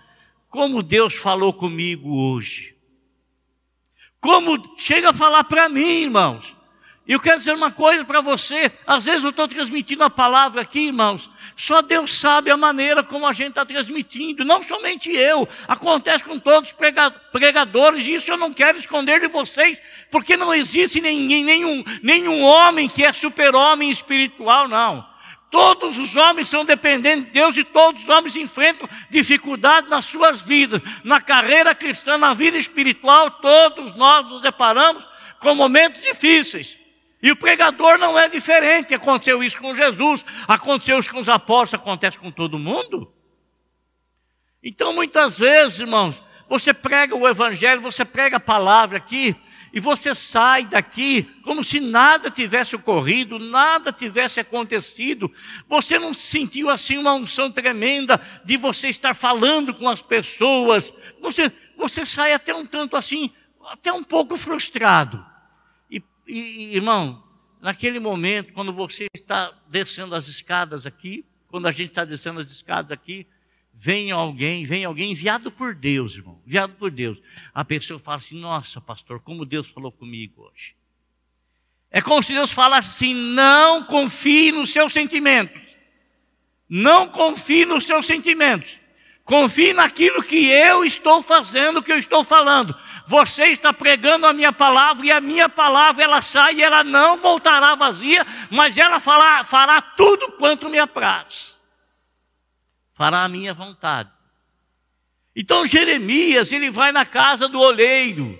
como 0.48 0.82
Deus 0.82 1.14
falou 1.14 1.52
comigo 1.52 2.10
hoje. 2.10 2.74
Como 4.20 4.76
chega 4.76 5.10
a 5.10 5.14
falar 5.14 5.44
para 5.44 5.68
mim, 5.68 6.02
irmãos. 6.02 6.56
E 7.06 7.12
eu 7.14 7.20
quero 7.20 7.38
dizer 7.38 7.52
uma 7.52 7.70
coisa 7.70 8.04
para 8.04 8.20
você: 8.20 8.70
às 8.86 9.04
vezes 9.04 9.24
eu 9.24 9.30
estou 9.30 9.48
transmitindo 9.48 10.04
a 10.04 10.10
palavra 10.10 10.62
aqui, 10.62 10.86
irmãos, 10.86 11.28
só 11.56 11.82
Deus 11.82 12.16
sabe 12.16 12.50
a 12.50 12.56
maneira 12.56 13.02
como 13.02 13.26
a 13.26 13.32
gente 13.32 13.50
está 13.50 13.66
transmitindo, 13.66 14.44
não 14.44 14.62
somente 14.62 15.10
eu, 15.10 15.48
acontece 15.66 16.22
com 16.22 16.38
todos 16.38 16.70
os 16.70 16.76
pregadores, 17.32 18.06
isso 18.06 18.30
eu 18.30 18.36
não 18.36 18.52
quero 18.52 18.78
esconder 18.78 19.20
de 19.20 19.26
vocês, 19.26 19.82
porque 20.12 20.36
não 20.36 20.54
existe 20.54 21.00
ninguém, 21.00 21.42
nenhum, 21.44 21.82
nenhum 22.02 22.42
homem 22.42 22.88
que 22.88 23.04
é 23.04 23.12
super-homem 23.12 23.90
espiritual, 23.90 24.68
não. 24.68 25.10
Todos 25.50 25.98
os 25.98 26.16
homens 26.16 26.48
são 26.48 26.64
dependentes 26.64 27.26
de 27.26 27.32
Deus 27.32 27.56
e 27.56 27.64
todos 27.64 28.04
os 28.04 28.08
homens 28.08 28.36
enfrentam 28.36 28.88
dificuldades 29.10 29.90
nas 29.90 30.04
suas 30.04 30.40
vidas, 30.40 30.80
na 31.04 31.20
carreira 31.20 31.74
cristã, 31.74 32.16
na 32.16 32.32
vida 32.32 32.56
espiritual, 32.56 33.30
todos 33.32 33.94
nós 33.96 34.26
nos 34.28 34.40
deparamos 34.40 35.04
com 35.40 35.54
momentos 35.54 36.00
difíceis. 36.00 36.81
E 37.22 37.30
o 37.30 37.36
pregador 37.36 37.98
não 37.98 38.18
é 38.18 38.28
diferente. 38.28 38.92
Aconteceu 38.92 39.44
isso 39.44 39.58
com 39.58 39.74
Jesus, 39.74 40.24
aconteceu 40.48 40.98
isso 40.98 41.10
com 41.10 41.20
os 41.20 41.28
apóstolos, 41.28 41.74
acontece 41.74 42.18
com 42.18 42.30
todo 42.30 42.58
mundo. 42.58 43.12
Então, 44.62 44.92
muitas 44.92 45.38
vezes, 45.38 45.80
irmãos, 45.80 46.20
você 46.48 46.74
prega 46.74 47.14
o 47.14 47.28
evangelho, 47.28 47.80
você 47.80 48.04
prega 48.04 48.36
a 48.36 48.40
palavra 48.40 48.98
aqui, 48.98 49.36
e 49.72 49.80
você 49.80 50.14
sai 50.14 50.66
daqui 50.66 51.22
como 51.44 51.64
se 51.64 51.80
nada 51.80 52.30
tivesse 52.30 52.76
ocorrido, 52.76 53.38
nada 53.38 53.90
tivesse 53.90 54.38
acontecido. 54.38 55.32
Você 55.66 55.98
não 55.98 56.12
sentiu 56.12 56.68
assim 56.68 56.98
uma 56.98 57.14
unção 57.14 57.50
tremenda 57.50 58.20
de 58.44 58.56
você 58.58 58.88
estar 58.88 59.14
falando 59.14 59.72
com 59.72 59.88
as 59.88 60.02
pessoas. 60.02 60.92
Você, 61.22 61.50
você 61.76 62.04
sai 62.04 62.34
até 62.34 62.54
um 62.54 62.66
tanto 62.66 62.96
assim, 62.96 63.32
até 63.70 63.90
um 63.90 64.04
pouco 64.04 64.36
frustrado. 64.36 65.31
E, 66.26 66.74
irmão, 66.74 67.22
naquele 67.60 67.98
momento, 67.98 68.52
quando 68.52 68.72
você 68.72 69.06
está 69.14 69.52
descendo 69.68 70.14
as 70.14 70.28
escadas 70.28 70.86
aqui, 70.86 71.24
quando 71.48 71.66
a 71.66 71.72
gente 71.72 71.90
está 71.90 72.04
descendo 72.04 72.40
as 72.40 72.50
escadas 72.50 72.90
aqui, 72.92 73.26
vem 73.74 74.10
alguém, 74.10 74.64
vem 74.64 74.84
alguém 74.84 75.12
enviado 75.12 75.50
por 75.50 75.74
Deus, 75.74 76.14
irmão, 76.14 76.40
enviado 76.46 76.74
por 76.74 76.90
Deus. 76.90 77.18
A 77.52 77.64
pessoa 77.64 77.98
fala 77.98 78.18
assim: 78.18 78.38
Nossa, 78.38 78.80
pastor, 78.80 79.20
como 79.20 79.44
Deus 79.44 79.68
falou 79.68 79.92
comigo 79.92 80.42
hoje. 80.42 80.74
É 81.90 82.00
como 82.00 82.22
se 82.22 82.32
Deus 82.32 82.50
falasse 82.50 82.90
assim: 82.90 83.14
Não 83.14 83.84
confie 83.84 84.50
nos 84.50 84.72
seus 84.72 84.92
sentimentos. 84.92 85.60
Não 86.68 87.06
confie 87.06 87.66
nos 87.66 87.84
seus 87.84 88.06
sentimentos. 88.06 88.81
Confie 89.24 89.72
naquilo 89.72 90.22
que 90.22 90.48
eu 90.48 90.84
estou 90.84 91.22
fazendo, 91.22 91.82
que 91.82 91.92
eu 91.92 91.98
estou 91.98 92.24
falando. 92.24 92.74
Você 93.06 93.44
está 93.46 93.72
pregando 93.72 94.26
a 94.26 94.32
minha 94.32 94.52
palavra 94.52 95.06
e 95.06 95.12
a 95.12 95.20
minha 95.20 95.48
palavra 95.48 96.02
ela 96.02 96.20
sai 96.20 96.56
e 96.56 96.62
ela 96.62 96.82
não 96.82 97.18
voltará 97.18 97.74
vazia, 97.74 98.26
mas 98.50 98.76
ela 98.76 98.98
fará, 98.98 99.44
fará 99.44 99.80
tudo 99.80 100.32
quanto 100.32 100.68
me 100.68 100.78
apraz. 100.78 101.56
Fará 102.94 103.22
a 103.22 103.28
minha 103.28 103.54
vontade. 103.54 104.10
Então 105.34 105.64
Jeremias, 105.66 106.52
ele 106.52 106.70
vai 106.70 106.92
na 106.92 107.06
casa 107.06 107.48
do 107.48 107.60
oleiro, 107.60 108.38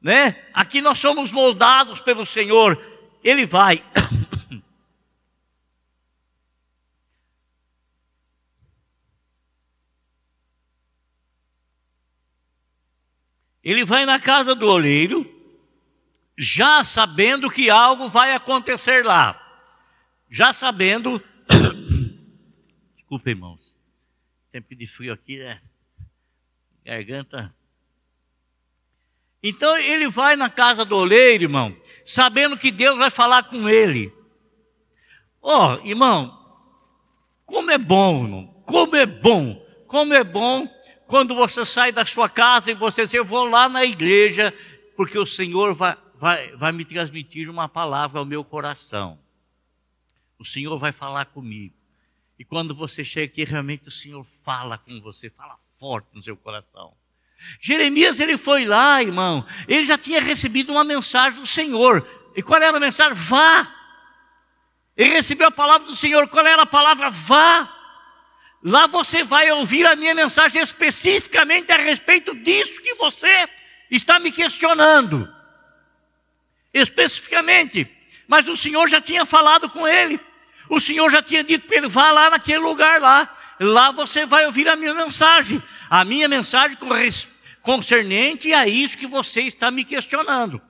né? 0.00 0.36
Aqui 0.52 0.80
nós 0.80 0.98
somos 0.98 1.32
moldados 1.32 2.00
pelo 2.00 2.26
Senhor. 2.26 2.80
Ele 3.24 3.46
vai 3.46 3.82
Ele 13.62 13.84
vai 13.84 14.04
na 14.04 14.18
casa 14.18 14.54
do 14.54 14.66
oleiro, 14.66 15.30
já 16.36 16.84
sabendo 16.84 17.50
que 17.50 17.70
algo 17.70 18.08
vai 18.08 18.32
acontecer 18.32 19.04
lá. 19.04 19.38
Já 20.28 20.52
sabendo. 20.52 21.22
Desculpa, 22.96 23.30
irmãos. 23.30 23.74
Tempo 24.50 24.74
de 24.74 24.86
frio 24.86 25.12
aqui, 25.12 25.38
né? 25.38 25.60
Garganta. 26.84 27.54
Então 29.42 29.76
ele 29.76 30.08
vai 30.08 30.36
na 30.36 30.48
casa 30.48 30.84
do 30.84 30.96
oleiro, 30.96 31.44
irmão, 31.44 31.76
sabendo 32.06 32.56
que 32.56 32.70
Deus 32.70 32.96
vai 32.96 33.10
falar 33.10 33.44
com 33.44 33.68
ele. 33.68 34.12
Ó, 35.40 35.74
oh, 35.74 35.86
irmão, 35.86 36.38
como 37.44 37.70
é 37.70 37.78
bom, 37.78 38.24
irmão, 38.24 38.46
como 38.64 38.94
é 38.94 39.04
bom, 39.04 39.66
como 39.88 40.14
é 40.14 40.22
bom 40.22 40.68
quando 41.12 41.34
você 41.34 41.66
sai 41.66 41.92
da 41.92 42.06
sua 42.06 42.26
casa 42.26 42.70
e 42.70 42.74
você 42.74 43.04
diz, 43.04 43.12
eu 43.12 43.22
vou 43.22 43.44
lá 43.44 43.68
na 43.68 43.84
igreja, 43.84 44.50
porque 44.96 45.18
o 45.18 45.26
Senhor 45.26 45.74
vai, 45.74 45.94
vai, 46.14 46.56
vai 46.56 46.72
me 46.72 46.86
transmitir 46.86 47.50
uma 47.50 47.68
palavra 47.68 48.18
ao 48.18 48.24
meu 48.24 48.42
coração. 48.42 49.18
O 50.38 50.44
Senhor 50.46 50.74
vai 50.78 50.90
falar 50.90 51.26
comigo. 51.26 51.74
E 52.38 52.46
quando 52.46 52.74
você 52.74 53.04
chega 53.04 53.30
aqui, 53.30 53.44
realmente 53.44 53.86
o 53.88 53.90
Senhor 53.90 54.26
fala 54.42 54.78
com 54.78 54.98
você, 55.02 55.28
fala 55.28 55.58
forte 55.78 56.08
no 56.14 56.22
seu 56.22 56.34
coração. 56.34 56.94
Jeremias, 57.60 58.18
ele 58.18 58.38
foi 58.38 58.64
lá, 58.64 59.02
irmão, 59.02 59.44
ele 59.68 59.84
já 59.84 59.98
tinha 59.98 60.18
recebido 60.18 60.72
uma 60.72 60.82
mensagem 60.82 61.40
do 61.40 61.46
Senhor. 61.46 62.08
E 62.34 62.42
qual 62.42 62.62
era 62.62 62.74
a 62.74 62.80
mensagem? 62.80 63.12
Vá. 63.12 63.70
Ele 64.96 65.10
recebeu 65.10 65.48
a 65.48 65.52
palavra 65.52 65.86
do 65.86 65.94
Senhor. 65.94 66.26
Qual 66.28 66.46
era 66.46 66.62
a 66.62 66.66
palavra? 66.66 67.10
Vá. 67.10 67.81
Lá 68.62 68.86
você 68.86 69.24
vai 69.24 69.50
ouvir 69.50 69.84
a 69.86 69.96
minha 69.96 70.14
mensagem 70.14 70.62
especificamente 70.62 71.72
a 71.72 71.76
respeito 71.76 72.34
disso 72.34 72.80
que 72.80 72.94
você 72.94 73.48
está 73.90 74.20
me 74.20 74.30
questionando. 74.30 75.28
Especificamente. 76.72 77.90
Mas 78.28 78.48
o 78.48 78.56
Senhor 78.56 78.88
já 78.88 79.00
tinha 79.00 79.26
falado 79.26 79.68
com 79.68 79.86
ele. 79.86 80.20
O 80.68 80.78
Senhor 80.78 81.10
já 81.10 81.20
tinha 81.20 81.42
dito 81.42 81.66
para 81.66 81.76
ele: 81.76 81.88
vá 81.88 82.12
lá 82.12 82.30
naquele 82.30 82.58
lugar 82.58 83.00
lá. 83.00 83.36
Lá 83.58 83.90
você 83.90 84.24
vai 84.24 84.46
ouvir 84.46 84.68
a 84.68 84.76
minha 84.76 84.94
mensagem. 84.94 85.62
A 85.90 86.04
minha 86.04 86.28
mensagem 86.28 86.78
concernente 87.62 88.52
a 88.54 88.66
isso 88.66 88.96
que 88.96 89.06
você 89.06 89.42
está 89.42 89.70
me 89.70 89.84
questionando. 89.84 90.62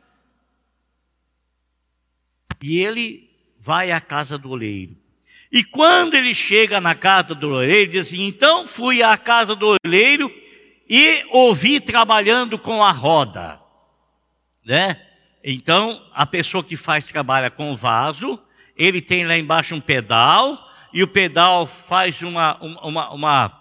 E 2.62 2.78
ele 2.78 3.31
vai 3.59 3.92
à 3.92 4.00
casa 4.00 4.38
do 4.38 4.50
oleiro. 4.50 5.02
E 5.53 5.62
quando 5.62 6.15
ele 6.15 6.35
chega 6.35 6.81
na 6.81 6.95
casa 6.95 7.35
do 7.35 7.51
oleiro, 7.51 7.91
diz 7.91 8.07
assim: 8.07 8.27
Então 8.27 8.67
fui 8.67 9.03
à 9.03 9.19
casa 9.19 9.55
do 9.55 9.77
oleiro 9.85 10.33
e 10.88 11.25
ouvi 11.31 11.79
trabalhando 11.79 12.59
com 12.59 12.83
a 12.83 12.91
roda. 12.91 13.61
Né? 14.65 14.99
Então, 15.45 16.03
a 16.15 16.25
pessoa 16.25 16.65
que 16.65 16.77
faz 16.77 17.05
trabalha 17.05 17.51
com 17.51 17.71
o 17.71 17.77
vaso, 17.77 18.41
ele 18.77 19.03
tem 19.03 19.27
lá 19.27 19.37
embaixo 19.37 19.75
um 19.75 19.81
pedal, 19.81 20.59
e 20.93 21.03
o 21.03 21.09
pedal 21.09 21.67
faz 21.67 22.23
uma, 22.23 22.57
uma, 22.62 23.11
uma, 23.11 23.61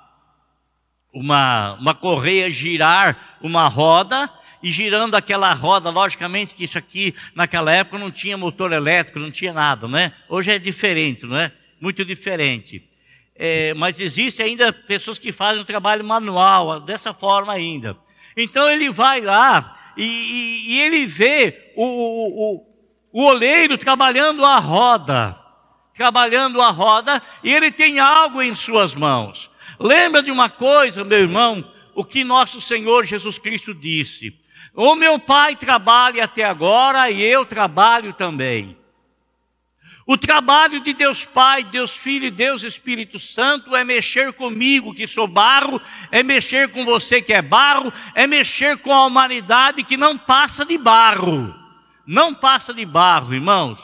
uma, 1.13 1.73
uma 1.73 1.95
correia 1.95 2.49
girar 2.49 3.37
uma 3.41 3.67
roda, 3.67 4.29
e 4.63 4.69
girando 4.69 5.15
aquela 5.15 5.51
roda, 5.53 5.89
logicamente 5.89 6.53
que 6.53 6.63
isso 6.63 6.77
aqui 6.77 7.15
naquela 7.33 7.71
época 7.71 7.97
não 7.97 8.11
tinha 8.11 8.37
motor 8.37 8.71
elétrico, 8.71 9.19
não 9.19 9.31
tinha 9.31 9.51
nada, 9.51 9.87
né? 9.87 10.13
Hoje 10.29 10.51
é 10.51 10.59
diferente, 10.59 11.25
não 11.25 11.35
é? 11.35 11.51
Muito 11.81 12.05
diferente. 12.05 12.87
É, 13.35 13.73
mas 13.73 13.99
existe 13.99 14.43
ainda 14.43 14.71
pessoas 14.71 15.17
que 15.17 15.31
fazem 15.31 15.61
o 15.61 15.65
trabalho 15.65 16.05
manual, 16.05 16.79
dessa 16.79 17.11
forma 17.11 17.51
ainda. 17.51 17.97
Então 18.37 18.69
ele 18.69 18.91
vai 18.91 19.19
lá 19.19 19.93
e, 19.97 20.03
e, 20.03 20.73
e 20.73 20.79
ele 20.81 21.07
vê 21.07 21.73
o, 21.75 21.83
o, 21.83 22.67
o 23.11 23.23
oleiro 23.25 23.77
trabalhando 23.77 24.45
a 24.45 24.59
roda, 24.59 25.37
trabalhando 25.95 26.61
a 26.61 26.69
roda, 26.69 27.21
e 27.43 27.51
ele 27.51 27.71
tem 27.71 27.99
algo 27.99 28.41
em 28.41 28.53
suas 28.53 28.93
mãos. 28.93 29.49
Lembra 29.79 30.21
de 30.21 30.29
uma 30.29 30.49
coisa, 30.49 31.03
meu 31.03 31.17
irmão, 31.17 31.67
o 31.95 32.05
que 32.05 32.23
nosso 32.23 32.61
Senhor 32.61 33.05
Jesus 33.05 33.39
Cristo 33.39 33.73
disse: 33.73 34.39
O 34.75 34.95
meu 34.95 35.17
Pai 35.17 35.55
trabalha 35.55 36.25
até 36.25 36.43
agora 36.43 37.09
e 37.09 37.21
eu 37.23 37.43
trabalho 37.43 38.13
também. 38.13 38.77
O 40.11 40.17
trabalho 40.17 40.81
de 40.81 40.93
Deus 40.93 41.23
Pai, 41.23 41.63
Deus 41.63 41.95
Filho 41.95 42.25
e 42.25 42.31
Deus 42.31 42.63
Espírito 42.63 43.17
Santo 43.17 43.73
é 43.73 43.85
mexer 43.85 44.33
comigo, 44.33 44.93
que 44.93 45.07
sou 45.07 45.25
barro, 45.25 45.81
é 46.11 46.21
mexer 46.21 46.67
com 46.67 46.83
você 46.83 47.21
que 47.21 47.31
é 47.31 47.41
barro, 47.41 47.93
é 48.13 48.27
mexer 48.27 48.75
com 48.79 48.91
a 48.91 49.05
humanidade 49.05 49.85
que 49.85 49.95
não 49.95 50.17
passa 50.17 50.65
de 50.65 50.77
barro. 50.77 51.55
Não 52.05 52.33
passa 52.33 52.73
de 52.73 52.85
barro, 52.85 53.33
irmãos. 53.33 53.79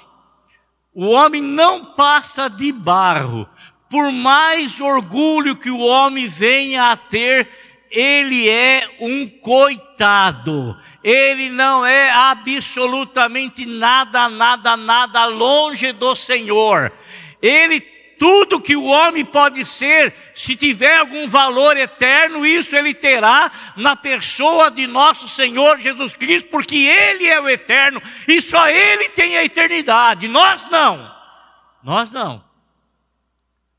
O 0.94 1.06
homem 1.12 1.42
não 1.42 1.94
passa 1.94 2.50
de 2.50 2.74
barro. 2.74 3.48
Por 3.90 4.12
mais 4.12 4.82
orgulho 4.82 5.56
que 5.56 5.72
o 5.72 5.80
homem 5.80 6.28
venha 6.28 6.92
a 6.92 6.98
ter, 6.98 7.50
ele 7.90 8.50
é 8.50 8.98
um 9.00 9.30
coitado 9.30 10.76
ele 11.10 11.48
não 11.48 11.86
é 11.86 12.12
absolutamente 12.12 13.66
nada, 13.66 14.28
nada, 14.28 14.76
nada 14.76 15.26
longe 15.26 15.94
do 15.94 16.14
Senhor. 16.18 16.92
Ele 17.42 17.80
tudo 18.20 18.60
que 18.60 18.76
o 18.76 18.84
homem 18.84 19.24
pode 19.24 19.64
ser, 19.64 20.14
se 20.36 20.54
tiver 20.54 20.98
algum 20.98 21.30
valor 21.30 21.78
eterno, 21.78 22.46
isso 22.46 22.76
ele 22.76 22.94
terá 22.94 23.74
na 23.78 23.96
pessoa 23.96 24.70
de 24.70 24.86
nosso 24.86 25.30
Senhor 25.30 25.80
Jesus 25.80 26.14
Cristo, 26.14 26.50
porque 26.50 26.76
Ele 26.76 27.26
é 27.26 27.40
o 27.40 27.48
eterno 27.48 28.02
e 28.28 28.42
só 28.42 28.68
Ele 28.68 29.08
tem 29.10 29.38
a 29.38 29.46
eternidade. 29.46 30.28
Nós 30.28 30.70
não. 30.70 31.16
Nós 31.82 32.12
não. 32.12 32.44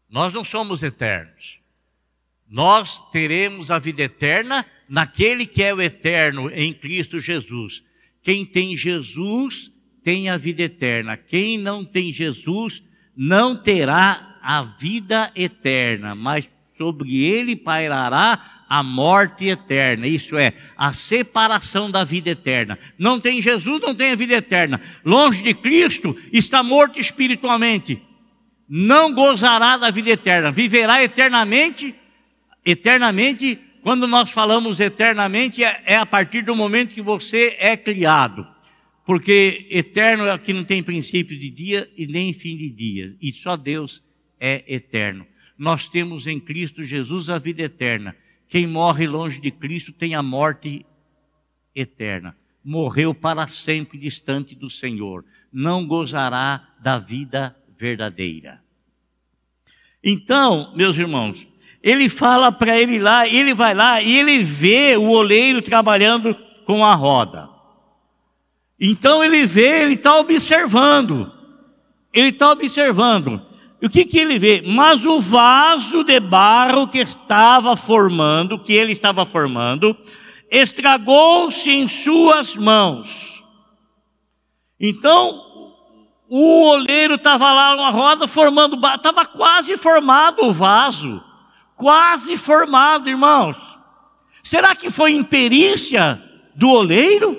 Nós 0.08 0.32
não 0.32 0.44
somos 0.44 0.82
eternos. 0.82 1.58
Nós 2.48 3.02
teremos 3.12 3.70
a 3.70 3.78
vida 3.78 4.02
eterna 4.02 4.64
naquele 4.88 5.46
que 5.46 5.62
é 5.62 5.74
o 5.74 5.82
eterno 5.82 6.50
em 6.50 6.72
Cristo 6.72 7.18
Jesus. 7.18 7.82
Quem 8.22 8.44
tem 8.44 8.76
Jesus 8.76 9.70
tem 10.02 10.28
a 10.28 10.36
vida 10.36 10.62
eterna. 10.62 11.16
Quem 11.16 11.58
não 11.58 11.84
tem 11.84 12.12
Jesus 12.12 12.82
não 13.16 13.56
terá 13.56 14.38
a 14.42 14.62
vida 14.62 15.30
eterna, 15.34 16.14
mas 16.14 16.48
sobre 16.76 17.24
ele 17.24 17.56
pairará 17.56 18.64
a 18.68 18.82
morte 18.82 19.46
eterna. 19.46 20.06
Isso 20.06 20.36
é, 20.36 20.52
a 20.76 20.92
separação 20.92 21.90
da 21.90 22.04
vida 22.04 22.30
eterna. 22.30 22.78
Não 22.98 23.18
tem 23.18 23.42
Jesus, 23.42 23.80
não 23.80 23.94
tem 23.94 24.12
a 24.12 24.16
vida 24.16 24.34
eterna. 24.34 24.80
Longe 25.04 25.42
de 25.42 25.54
Cristo, 25.54 26.16
está 26.32 26.62
morto 26.62 27.00
espiritualmente. 27.00 28.00
Não 28.68 29.12
gozará 29.12 29.76
da 29.76 29.90
vida 29.90 30.10
eterna. 30.10 30.52
Viverá 30.52 31.02
eternamente, 31.02 31.94
eternamente. 32.64 33.58
Quando 33.88 34.06
nós 34.06 34.30
falamos 34.30 34.80
eternamente, 34.80 35.64
é, 35.64 35.82
é 35.86 35.96
a 35.96 36.04
partir 36.04 36.42
do 36.42 36.54
momento 36.54 36.92
que 36.92 37.00
você 37.00 37.56
é 37.58 37.74
criado 37.74 38.46
porque 39.08 39.66
eterno 39.70 40.26
é 40.26 40.36
que 40.36 40.52
não 40.52 40.62
tem 40.62 40.82
princípio 40.82 41.38
de 41.38 41.48
dia 41.48 41.90
e 41.96 42.06
nem 42.06 42.34
fim 42.34 42.54
de 42.58 42.68
dia, 42.68 43.16
e 43.22 43.32
só 43.32 43.56
Deus 43.56 44.02
é 44.38 44.62
eterno. 44.68 45.26
Nós 45.56 45.88
temos 45.88 46.26
em 46.26 46.38
Cristo 46.38 46.84
Jesus 46.84 47.30
a 47.30 47.38
vida 47.38 47.62
eterna. 47.62 48.14
Quem 48.46 48.66
morre 48.66 49.06
longe 49.06 49.40
de 49.40 49.50
Cristo 49.50 49.90
tem 49.94 50.14
a 50.14 50.22
morte 50.22 50.84
eterna. 51.74 52.36
Morreu 52.62 53.14
para 53.14 53.48
sempre 53.48 53.96
distante 53.96 54.54
do 54.54 54.68
Senhor. 54.68 55.24
Não 55.50 55.86
gozará 55.86 56.74
da 56.78 56.98
vida 56.98 57.56
verdadeira. 57.78 58.62
Então, 60.04 60.76
meus 60.76 60.98
irmãos, 60.98 61.47
ele 61.82 62.08
fala 62.08 62.50
para 62.50 62.78
ele 62.78 62.98
lá, 62.98 63.26
ele 63.26 63.54
vai 63.54 63.74
lá 63.74 64.02
e 64.02 64.16
ele 64.16 64.42
vê 64.42 64.96
o 64.96 65.08
oleiro 65.08 65.62
trabalhando 65.62 66.36
com 66.66 66.84
a 66.84 66.94
roda. 66.94 67.48
Então 68.80 69.22
ele 69.24 69.46
vê, 69.46 69.82
ele 69.82 69.94
está 69.94 70.16
observando. 70.18 71.32
Ele 72.12 72.28
está 72.28 72.50
observando. 72.50 73.42
E 73.80 73.86
o 73.86 73.90
que, 73.90 74.04
que 74.04 74.18
ele 74.18 74.38
vê? 74.38 74.62
Mas 74.66 75.06
o 75.06 75.20
vaso 75.20 76.02
de 76.02 76.18
barro 76.18 76.88
que 76.88 76.98
estava 76.98 77.76
formando, 77.76 78.58
que 78.58 78.72
ele 78.72 78.92
estava 78.92 79.24
formando, 79.24 79.96
estragou-se 80.50 81.70
em 81.70 81.86
suas 81.86 82.56
mãos. 82.56 83.42
Então, 84.80 85.44
o 86.28 86.66
oleiro 86.68 87.14
estava 87.14 87.52
lá 87.52 87.76
numa 87.76 87.90
roda 87.90 88.26
formando, 88.26 88.76
estava 88.94 89.24
quase 89.24 89.76
formado 89.76 90.44
o 90.44 90.52
vaso. 90.52 91.22
Quase 91.78 92.36
formado, 92.36 93.08
irmãos. 93.08 93.56
Será 94.42 94.74
que 94.74 94.90
foi 94.90 95.12
imperícia 95.12 96.20
do 96.52 96.68
oleiro? 96.70 97.38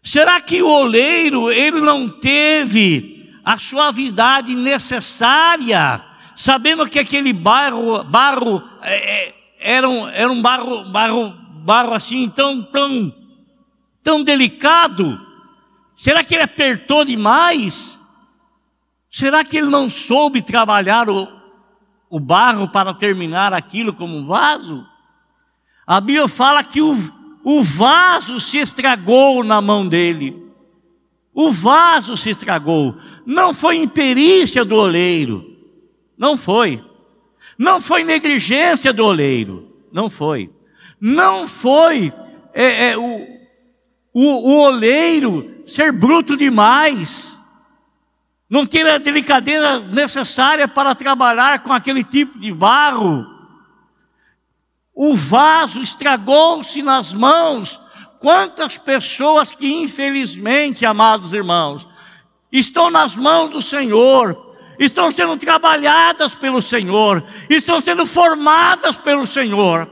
Será 0.00 0.40
que 0.40 0.62
o 0.62 0.68
oleiro 0.68 1.50
ele 1.50 1.80
não 1.80 2.08
teve 2.08 3.28
a 3.44 3.58
suavidade 3.58 4.54
necessária, 4.54 6.00
sabendo 6.36 6.88
que 6.88 7.00
aquele 7.00 7.32
barro, 7.32 8.04
barro 8.04 8.62
é, 8.82 8.94
é, 8.94 9.34
era, 9.58 9.88
um, 9.88 10.08
era 10.08 10.30
um 10.30 10.40
barro, 10.40 10.84
barro, 10.84 11.34
barro 11.64 11.92
assim 11.92 12.28
tão, 12.28 12.62
tão, 12.62 13.12
tão 14.00 14.22
delicado? 14.22 15.20
Será 15.96 16.22
que 16.22 16.36
ele 16.36 16.44
apertou 16.44 17.04
demais? 17.04 17.98
Será 19.10 19.44
que 19.44 19.56
ele 19.56 19.66
não 19.66 19.90
soube 19.90 20.40
trabalhar 20.40 21.10
o, 21.10 21.39
o 22.10 22.18
barro 22.18 22.68
para 22.68 22.92
terminar 22.92 23.54
aquilo 23.54 23.94
como 23.94 24.16
um 24.16 24.26
vaso? 24.26 24.84
A 25.86 26.00
Bíblia 26.00 26.28
fala 26.28 26.62
que 26.62 26.82
o, 26.82 26.98
o 27.42 27.62
vaso 27.62 28.40
se 28.40 28.58
estragou 28.58 29.42
na 29.44 29.60
mão 29.60 29.88
dele. 29.88 30.44
O 31.32 31.50
vaso 31.50 32.16
se 32.16 32.30
estragou. 32.30 32.96
Não 33.24 33.54
foi 33.54 33.76
imperícia 33.76 34.64
do 34.64 34.74
oleiro. 34.74 35.56
Não 36.18 36.36
foi. 36.36 36.84
Não 37.56 37.80
foi 37.80 38.04
negligência 38.04 38.92
do 38.92 39.04
oleiro. 39.04 39.68
Não 39.92 40.10
foi. 40.10 40.50
Não 41.00 41.46
foi 41.46 42.12
é, 42.52 42.88
é, 42.88 42.98
o, 42.98 43.26
o, 44.12 44.22
o 44.22 44.60
oleiro 44.60 45.62
ser 45.66 45.92
bruto 45.92 46.36
demais. 46.36 47.39
Não 48.50 48.66
ter 48.66 48.86
a 48.86 48.98
delicadeza 48.98 49.78
necessária 49.78 50.66
para 50.66 50.94
trabalhar 50.94 51.62
com 51.62 51.72
aquele 51.72 52.02
tipo 52.04 52.38
de 52.38 52.52
barro 52.52 53.40
o 55.02 55.16
vaso 55.16 55.80
estragou-se 55.80 56.82
nas 56.82 57.10
mãos. 57.14 57.80
Quantas 58.18 58.76
pessoas 58.76 59.50
que, 59.50 59.66
infelizmente, 59.66 60.84
amados 60.84 61.32
irmãos, 61.32 61.86
estão 62.52 62.90
nas 62.90 63.16
mãos 63.16 63.48
do 63.48 63.62
Senhor, 63.62 64.54
estão 64.78 65.10
sendo 65.10 65.38
trabalhadas 65.38 66.34
pelo 66.34 66.60
Senhor, 66.60 67.24
estão 67.48 67.80
sendo 67.80 68.04
formadas 68.04 68.94
pelo 68.98 69.26
Senhor, 69.26 69.90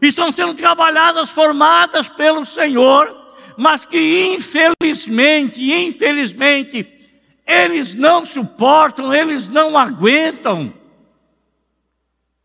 estão 0.00 0.32
sendo 0.32 0.54
trabalhadas, 0.54 1.28
formadas 1.28 2.08
pelo 2.08 2.46
Senhor, 2.46 3.14
mas 3.54 3.84
que 3.84 4.34
infelizmente, 4.34 5.60
infelizmente, 5.60 6.90
eles 7.48 7.94
não 7.94 8.24
suportam, 8.24 9.12
eles 9.12 9.48
não 9.48 9.76
aguentam 9.76 10.74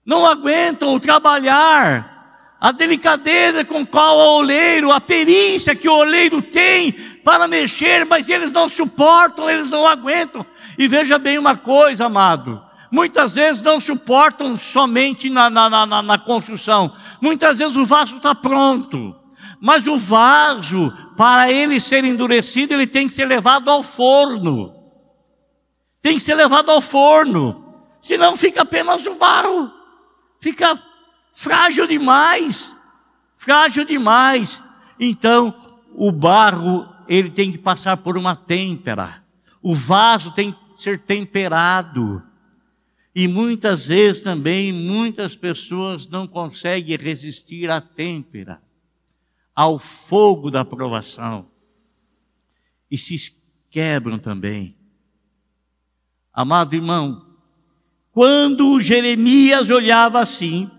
não 0.06 0.26
aguentam 0.26 1.00
trabalhar, 1.00 2.58
a 2.60 2.72
delicadeza 2.72 3.66
com 3.66 3.86
qual 3.86 4.18
o 4.18 4.38
oleiro, 4.40 4.92
a 4.92 5.02
perícia 5.02 5.76
que 5.76 5.88
o 5.88 5.94
oleiro 5.94 6.42
tem 6.42 6.92
para 7.24 7.48
mexer, 7.48 8.06
mas 8.06 8.30
eles 8.30 8.52
não 8.52 8.70
suportam, 8.70 9.50
eles 9.50 9.70
não 9.70 9.88
aguentam. 9.88 10.46
E 10.78 10.88
veja 10.88 11.18
bem 11.18 11.38
uma 11.38 11.58
coisa, 11.58 12.06
amado. 12.06 12.62
Muitas 12.90 13.36
vezes 13.36 13.62
não 13.62 13.80
suportam 13.80 14.56
somente 14.56 15.30
na, 15.30 15.50
na, 15.50 15.70
na, 15.70 16.02
na 16.02 16.18
construção. 16.18 16.96
Muitas 17.20 17.58
vezes 17.58 17.76
o 17.76 17.86
vaso 17.86 18.18
está 18.18 18.36
pronto. 18.36 19.16
Mas 19.60 19.88
o 19.88 19.98
vaso, 19.98 20.94
para 21.18 21.52
ele 21.52 21.80
ser 21.80 22.04
endurecido, 22.04 22.74
ele 22.74 22.88
tem 22.88 23.08
que 23.08 23.14
ser 23.14 23.26
levado 23.26 23.70
ao 23.70 23.82
forno. 23.82 24.83
Tem 26.04 26.18
que 26.18 26.24
ser 26.24 26.36
levado 26.36 26.70
ao 26.70 26.82
forno. 26.82 27.74
Senão 28.00 28.38
fica 28.38 28.62
apenas 28.62 29.04
o 29.08 29.16
barro 29.16 29.84
fica 30.44 30.78
frágil 31.32 31.88
demais, 31.88 32.76
frágil 33.38 33.86
demais. 33.86 34.62
Então, 35.00 35.80
o 35.96 36.12
barro, 36.12 36.86
ele 37.08 37.30
tem 37.30 37.50
que 37.50 37.58
passar 37.58 37.96
por 37.98 38.18
uma 38.18 38.36
têmpera. 38.36 39.24
O 39.62 39.74
vaso 39.74 40.32
tem 40.34 40.52
que 40.52 40.84
ser 40.84 41.00
temperado. 41.00 42.22
E 43.16 43.26
muitas 43.26 43.86
vezes 43.86 44.22
também, 44.22 44.74
muitas 44.74 45.34
pessoas 45.34 46.10
não 46.10 46.28
conseguem 46.28 46.98
resistir 46.98 47.70
à 47.70 47.80
têmpera, 47.80 48.62
ao 49.56 49.80
fogo 49.80 50.52
da 50.52 50.66
provação. 50.66 51.48
E 52.92 52.98
se 52.98 53.16
quebram 53.70 54.20
também. 54.20 54.76
Amado 56.34 56.74
irmão, 56.74 57.22
quando 58.12 58.82
Jeremias 58.82 59.70
olhava 59.70 60.20
assim, 60.20 60.70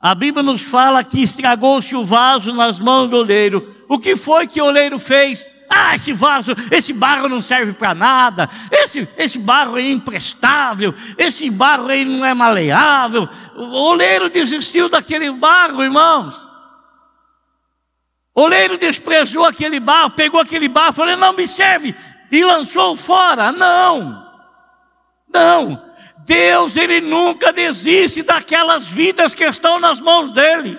a 0.00 0.14
Bíblia 0.14 0.42
nos 0.42 0.60
fala 0.60 1.02
que 1.02 1.22
estragou-se 1.22 1.94
o 1.94 2.04
vaso 2.04 2.52
nas 2.52 2.78
mãos 2.78 3.08
do 3.08 3.16
oleiro. 3.16 3.74
O 3.88 3.98
que 3.98 4.16
foi 4.16 4.46
que 4.46 4.60
o 4.60 4.66
oleiro 4.66 4.98
fez? 4.98 5.48
Ah, 5.70 5.94
esse 5.94 6.12
vaso, 6.12 6.52
esse 6.70 6.92
barro 6.92 7.28
não 7.28 7.40
serve 7.40 7.72
para 7.72 7.94
nada. 7.94 8.50
Esse, 8.70 9.08
esse 9.16 9.38
barro 9.38 9.78
é 9.78 9.90
imprestável. 9.90 10.94
Esse 11.16 11.48
barro 11.48 11.88
aí 11.88 12.04
não 12.04 12.26
é 12.26 12.34
maleável. 12.34 13.26
O 13.56 13.62
oleiro 13.62 14.28
desistiu 14.28 14.90
daquele 14.90 15.30
barro, 15.30 15.82
irmãos. 15.82 16.34
O 18.34 18.42
oleiro 18.42 18.76
desprezou 18.76 19.44
aquele 19.44 19.80
barro, 19.80 20.10
pegou 20.10 20.40
aquele 20.40 20.68
barro, 20.68 20.92
falou: 20.92 21.16
não 21.16 21.32
me 21.32 21.46
serve, 21.46 21.94
e 22.30 22.44
lançou 22.44 22.96
fora. 22.96 23.52
Não, 23.52 24.21
não. 25.32 25.92
Deus, 26.24 26.76
ele 26.76 27.00
nunca 27.00 27.52
desiste 27.52 28.22
daquelas 28.22 28.86
vidas 28.86 29.34
que 29.34 29.44
estão 29.44 29.80
nas 29.80 30.00
mãos 30.00 30.30
dele. 30.32 30.78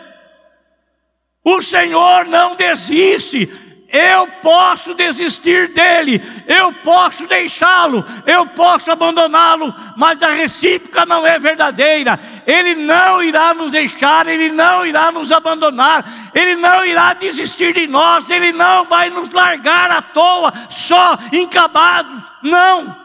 O 1.43 1.61
Senhor 1.61 2.25
não 2.25 2.55
desiste. 2.55 3.51
eu 3.91 4.25
posso 4.41 4.95
desistir 4.95 5.67
dele, 5.67 6.19
eu 6.47 6.73
posso 6.73 7.27
deixá-lo, 7.27 8.03
eu 8.25 8.43
posso 8.47 8.89
abandoná-lo, 8.89 9.71
mas 9.95 10.19
a 10.23 10.31
recíproca 10.31 11.05
não 11.05 11.27
é 11.27 11.37
verdadeira. 11.37 12.19
Ele 12.47 12.73
não 12.73 13.21
irá 13.21 13.53
nos 13.53 13.71
deixar, 13.71 14.25
ele 14.27 14.51
não 14.51 14.83
irá 14.83 15.11
nos 15.11 15.31
abandonar, 15.31 16.31
ele 16.33 16.55
não 16.55 16.83
irá 16.83 17.13
desistir 17.13 17.73
de 17.73 17.85
nós, 17.85 18.27
ele 18.31 18.51
não 18.51 18.85
vai 18.85 19.11
nos 19.11 19.31
largar 19.31 19.91
à 19.91 20.01
toa, 20.01 20.51
só 20.69 21.19
encabados. 21.31 22.23
Não, 22.41 23.02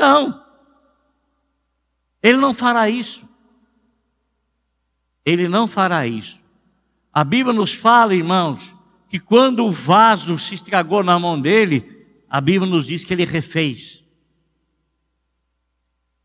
não, 0.00 0.44
ele 2.22 2.38
não 2.38 2.52
fará 2.52 2.88
isso. 2.88 3.28
Ele 5.24 5.48
não 5.48 5.66
fará 5.68 6.06
isso. 6.06 6.38
A 7.12 7.22
Bíblia 7.24 7.54
nos 7.54 7.72
fala, 7.72 8.14
irmãos, 8.14 8.74
que 9.08 9.18
quando 9.18 9.64
o 9.64 9.72
vaso 9.72 10.38
se 10.38 10.54
estragou 10.54 11.02
na 11.02 11.18
mão 11.18 11.40
dele, 11.40 12.06
a 12.28 12.40
Bíblia 12.40 12.70
nos 12.70 12.86
diz 12.86 13.04
que 13.04 13.12
ele 13.12 13.24
refez. 13.24 14.02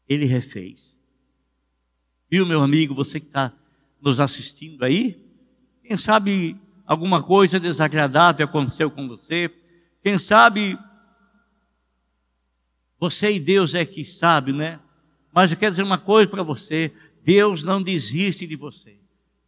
Ele 0.08 0.26
refez. 0.26 0.98
Viu, 2.30 2.46
meu 2.46 2.62
amigo, 2.62 2.94
você 2.94 3.20
que 3.20 3.28
está 3.28 3.52
nos 4.02 4.20
assistindo 4.20 4.84
aí? 4.84 5.20
Quem 5.84 5.98
sabe 5.98 6.60
alguma 6.86 7.24
coisa 7.24 7.60
desagradável 7.60 8.46
aconteceu 8.46 8.92
com 8.92 9.08
você? 9.08 9.52
Quem 10.04 10.20
sabe 10.20 10.78
você 13.10 13.32
e 13.32 13.40
Deus 13.40 13.76
é 13.76 13.86
que 13.86 14.04
sabe, 14.04 14.52
né? 14.52 14.80
Mas 15.32 15.52
eu 15.52 15.58
quero 15.58 15.72
dizer 15.72 15.84
uma 15.84 15.98
coisa 15.98 16.30
para 16.30 16.44
você: 16.44 16.92
Deus 17.24 17.62
não 17.62 17.82
desiste 17.82 18.48
de 18.48 18.56
você. 18.56 18.98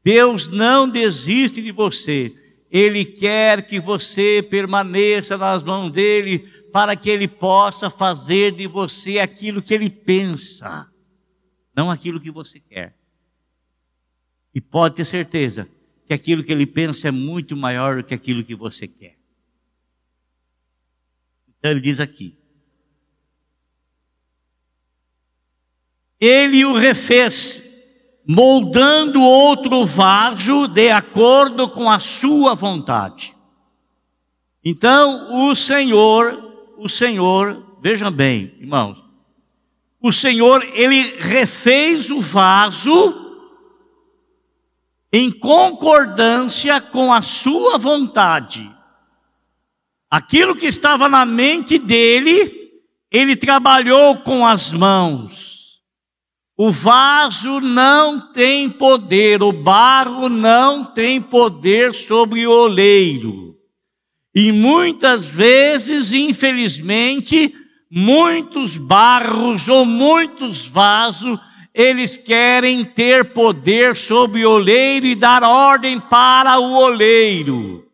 Deus 0.03 0.47
não 0.47 0.87
desiste 0.87 1.61
de 1.61 1.71
você. 1.71 2.35
Ele 2.69 3.03
quer 3.03 3.65
que 3.65 3.79
você 3.79 4.43
permaneça 4.43 5.37
nas 5.37 5.63
mãos 5.63 5.89
dele 5.89 6.39
para 6.71 6.95
que 6.95 7.09
ele 7.09 7.27
possa 7.27 7.89
fazer 7.89 8.53
de 8.53 8.67
você 8.67 9.19
aquilo 9.19 9.61
que 9.61 9.73
ele 9.73 9.89
pensa, 9.89 10.87
não 11.75 11.89
aquilo 11.89 12.19
que 12.19 12.29
você 12.29 12.59
quer. 12.59 12.95
E 14.53 14.59
pode 14.61 14.95
ter 14.95 15.05
certeza 15.05 15.67
que 16.05 16.13
aquilo 16.13 16.43
que 16.43 16.51
ele 16.51 16.65
pensa 16.65 17.07
é 17.07 17.11
muito 17.11 17.55
maior 17.55 17.97
do 17.97 18.03
que 18.03 18.13
aquilo 18.13 18.43
que 18.43 18.55
você 18.55 18.87
quer. 18.87 19.17
Então 21.57 21.71
ele 21.71 21.79
diz 21.79 21.99
aqui: 21.99 22.37
Ele 26.19 26.65
o 26.65 26.73
refez 26.73 27.61
moldando 28.27 29.21
outro 29.21 29.85
vaso 29.85 30.67
de 30.67 30.89
acordo 30.89 31.69
com 31.69 31.89
a 31.89 31.97
sua 31.97 32.53
vontade. 32.53 33.33
Então, 34.63 35.49
o 35.49 35.55
Senhor, 35.55 36.75
o 36.77 36.89
Senhor, 36.89 37.77
vejam 37.81 38.11
bem, 38.11 38.53
irmãos, 38.59 39.01
o 40.01 40.11
Senhor, 40.11 40.61
ele 40.73 41.15
refez 41.19 42.11
o 42.11 42.19
vaso 42.19 43.25
em 45.11 45.31
concordância 45.31 46.81
com 46.81 47.13
a 47.13 47.21
sua 47.21 47.77
vontade. 47.77 48.69
Aquilo 50.09 50.55
que 50.55 50.65
estava 50.65 51.07
na 51.07 51.25
mente 51.25 51.77
dele, 51.77 52.73
ele 53.09 53.35
trabalhou 53.37 54.17
com 54.17 54.45
as 54.45 54.69
mãos. 54.69 55.56
O 56.59 56.71
vaso 56.71 57.59
não 57.59 58.19
tem 58.19 58.67
poder, 58.67 59.43
o 59.43 59.51
barro 59.51 60.27
não 60.27 60.83
tem 60.83 61.21
poder 61.21 61.93
sobre 61.93 62.47
o 62.47 62.51
oleiro. 62.51 63.55
E 64.33 64.51
muitas 64.51 65.27
vezes, 65.27 66.11
infelizmente, 66.11 67.53
muitos 67.91 68.75
barros 68.75 69.69
ou 69.69 69.85
muitos 69.85 70.65
vasos, 70.65 71.37
eles 71.75 72.17
querem 72.17 72.83
ter 72.83 73.33
poder 73.33 73.95
sobre 73.95 74.43
o 74.43 74.53
oleiro 74.53 75.05
e 75.05 75.13
dar 75.13 75.43
ordem 75.43 75.99
para 75.99 76.57
o 76.59 76.73
oleiro. 76.73 77.85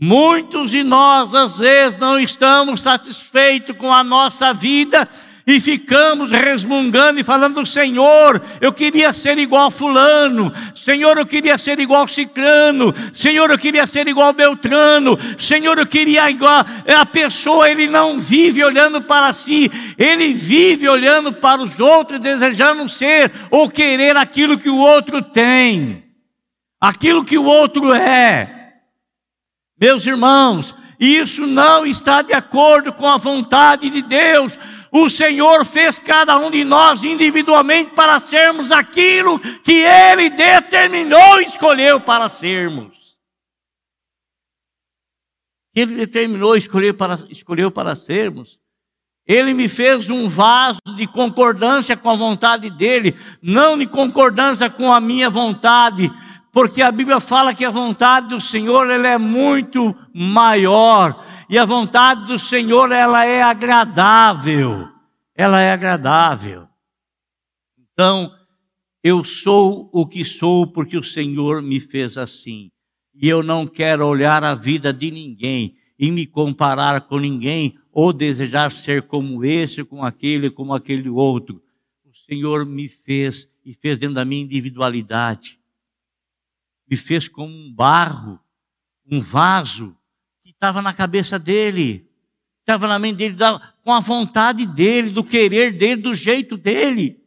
Muitos 0.00 0.72
de 0.72 0.82
nós, 0.82 1.32
às 1.32 1.58
vezes, 1.58 1.96
não 1.96 2.18
estamos 2.18 2.80
satisfeitos 2.80 3.76
com 3.76 3.92
a 3.92 4.02
nossa 4.02 4.52
vida 4.52 5.08
e 5.48 5.58
ficamos 5.60 6.30
resmungando 6.30 7.18
e 7.18 7.24
falando: 7.24 7.64
Senhor, 7.64 8.42
eu 8.60 8.70
queria 8.70 9.14
ser 9.14 9.38
igual 9.38 9.70
Fulano, 9.70 10.52
Senhor, 10.74 11.16
eu 11.16 11.24
queria 11.24 11.56
ser 11.56 11.80
igual 11.80 12.06
Ciclano, 12.06 12.94
Senhor, 13.14 13.50
eu 13.50 13.58
queria 13.58 13.86
ser 13.86 14.06
igual 14.06 14.34
Beltrano, 14.34 15.18
Senhor, 15.38 15.78
eu 15.78 15.86
queria 15.86 16.30
igual. 16.30 16.66
A 16.94 17.06
pessoa, 17.06 17.70
ele 17.70 17.86
não 17.86 18.20
vive 18.20 18.62
olhando 18.62 19.00
para 19.00 19.32
si, 19.32 19.72
ele 19.96 20.34
vive 20.34 20.86
olhando 20.86 21.32
para 21.32 21.62
os 21.62 21.80
outros, 21.80 22.20
desejando 22.20 22.86
ser 22.86 23.32
ou 23.50 23.70
querer 23.70 24.18
aquilo 24.18 24.58
que 24.58 24.68
o 24.68 24.76
outro 24.76 25.22
tem, 25.22 26.04
aquilo 26.78 27.24
que 27.24 27.38
o 27.38 27.44
outro 27.44 27.94
é. 27.94 28.74
Meus 29.80 30.06
irmãos, 30.06 30.74
isso 31.00 31.46
não 31.46 31.86
está 31.86 32.20
de 32.20 32.34
acordo 32.34 32.92
com 32.92 33.08
a 33.08 33.16
vontade 33.16 33.88
de 33.88 34.02
Deus 34.02 34.58
o 34.90 35.08
Senhor 35.08 35.64
fez 35.64 35.98
cada 35.98 36.36
um 36.38 36.50
de 36.50 36.64
nós 36.64 37.02
individualmente 37.02 37.92
para 37.94 38.18
sermos 38.20 38.72
aquilo 38.72 39.38
que 39.62 39.84
Ele 39.84 40.30
determinou 40.30 41.40
e 41.40 41.44
escolheu 41.44 42.00
para 42.00 42.28
sermos. 42.28 42.96
Ele 45.74 45.94
determinou 45.94 46.56
e 46.56 46.58
escolheu 46.58 46.94
para, 46.94 47.18
escolheu 47.28 47.70
para 47.70 47.94
sermos. 47.94 48.58
Ele 49.26 49.52
me 49.52 49.68
fez 49.68 50.08
um 50.08 50.26
vaso 50.26 50.80
de 50.96 51.06
concordância 51.06 51.96
com 51.96 52.10
a 52.10 52.14
vontade 52.14 52.70
dele, 52.70 53.14
não 53.42 53.76
de 53.76 53.86
concordância 53.86 54.70
com 54.70 54.90
a 54.90 55.00
minha 55.00 55.28
vontade, 55.28 56.10
porque 56.50 56.80
a 56.80 56.90
Bíblia 56.90 57.20
fala 57.20 57.54
que 57.54 57.64
a 57.64 57.70
vontade 57.70 58.28
do 58.28 58.40
Senhor 58.40 58.88
ela 58.88 59.06
é 59.06 59.18
muito 59.18 59.94
maior 60.14 61.22
e 61.48 61.56
a 61.56 61.64
vontade 61.64 62.26
do 62.26 62.38
Senhor, 62.38 62.92
ela 62.92 63.24
é 63.24 63.42
agradável. 63.42 64.88
Ela 65.34 65.60
é 65.60 65.72
agradável. 65.72 66.68
Então, 67.92 68.34
eu 69.02 69.24
sou 69.24 69.88
o 69.92 70.06
que 70.06 70.24
sou 70.24 70.66
porque 70.66 70.96
o 70.96 71.02
Senhor 71.02 71.62
me 71.62 71.80
fez 71.80 72.18
assim. 72.18 72.70
E 73.14 73.28
eu 73.28 73.42
não 73.42 73.66
quero 73.66 74.06
olhar 74.06 74.44
a 74.44 74.54
vida 74.54 74.92
de 74.92 75.10
ninguém 75.10 75.76
e 75.98 76.10
me 76.10 76.26
comparar 76.26 77.00
com 77.02 77.18
ninguém 77.18 77.78
ou 77.90 78.12
desejar 78.12 78.70
ser 78.70 79.02
como 79.02 79.44
esse, 79.44 79.82
como 79.84 80.04
aquele, 80.04 80.50
como 80.50 80.74
aquele 80.74 81.08
outro. 81.08 81.62
O 82.04 82.14
Senhor 82.26 82.66
me 82.66 82.88
fez 82.88 83.48
e 83.64 83.74
fez 83.74 83.98
dentro 83.98 84.14
da 84.14 84.24
minha 84.24 84.44
individualidade. 84.44 85.58
Me 86.88 86.96
fez 86.96 87.26
como 87.26 87.52
um 87.52 87.72
barro, 87.72 88.38
um 89.10 89.20
vaso 89.20 89.97
estava 90.58 90.82
na 90.82 90.92
cabeça 90.92 91.38
dele, 91.38 92.10
estava 92.60 92.88
na 92.88 92.98
mente 92.98 93.16
dele, 93.16 93.36
com 93.84 93.92
a 93.92 94.00
vontade 94.00 94.66
dele, 94.66 95.10
do 95.10 95.22
querer 95.22 95.78
dele, 95.78 96.02
do 96.02 96.12
jeito 96.12 96.56
dele. 96.56 97.24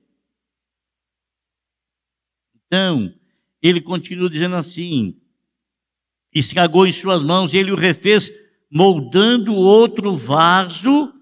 Então, 2.53 3.17
ele 3.61 3.79
continua 3.79 4.29
dizendo 4.29 4.57
assim: 4.57 5.19
estragou 6.33 6.85
em 6.85 6.91
suas 6.91 7.23
mãos, 7.23 7.53
e 7.53 7.57
ele 7.57 7.71
o 7.71 7.77
refez, 7.77 8.29
moldando 8.69 9.53
outro 9.55 10.13
vaso 10.15 11.13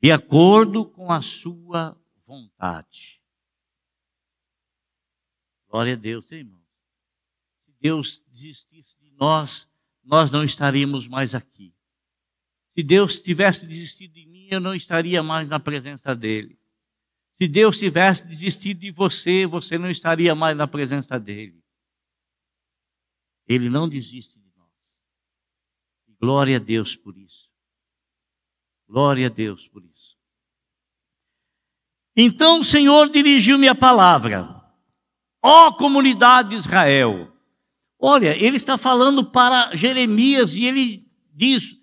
de 0.00 0.12
acordo 0.12 0.84
com 0.84 1.10
a 1.10 1.22
sua 1.22 1.98
vontade. 2.26 3.18
Glória 5.70 5.94
a 5.94 5.96
Deus, 5.96 6.30
irmão. 6.30 6.60
Se 7.64 7.74
Deus 7.80 8.22
desistisse 8.28 8.94
de 9.00 9.10
nós, 9.12 9.68
nós 10.06 10.30
não 10.30 10.44
estaríamos 10.44 11.08
mais 11.08 11.34
aqui. 11.34 11.74
Se 12.74 12.82
Deus 12.82 13.18
tivesse 13.18 13.66
desistido 13.66 14.12
de 14.12 14.24
mim, 14.26 14.46
eu 14.50 14.60
não 14.60 14.74
estaria 14.74 15.22
mais 15.22 15.48
na 15.48 15.58
presença 15.58 16.14
dele. 16.14 16.56
Se 17.34 17.48
Deus 17.48 17.76
tivesse 17.76 18.24
desistido 18.24 18.80
de 18.80 18.90
você, 18.90 19.46
você 19.46 19.76
não 19.76 19.90
estaria 19.90 20.34
mais 20.34 20.56
na 20.56 20.66
presença 20.66 21.18
dele. 21.18 21.60
Ele 23.48 23.68
não 23.68 23.88
desiste 23.88 24.38
de 24.38 24.50
nós. 24.56 24.70
Glória 26.20 26.56
a 26.56 26.60
Deus 26.60 26.96
por 26.96 27.18
isso. 27.18 27.50
Glória 28.88 29.26
a 29.26 29.30
Deus 29.30 29.66
por 29.68 29.84
isso. 29.84 30.16
Então 32.16 32.60
o 32.60 32.64
Senhor 32.64 33.10
dirigiu-me 33.10 33.68
a 33.68 33.74
palavra. 33.74 34.62
Ó 35.42 35.72
comunidade 35.72 36.50
de 36.50 36.56
Israel, 36.56 37.35
Olha, 37.98 38.36
ele 38.42 38.56
está 38.56 38.76
falando 38.76 39.24
para 39.24 39.74
Jeremias 39.74 40.54
e 40.54 40.64
ele 40.64 41.06
diz: 41.34 41.76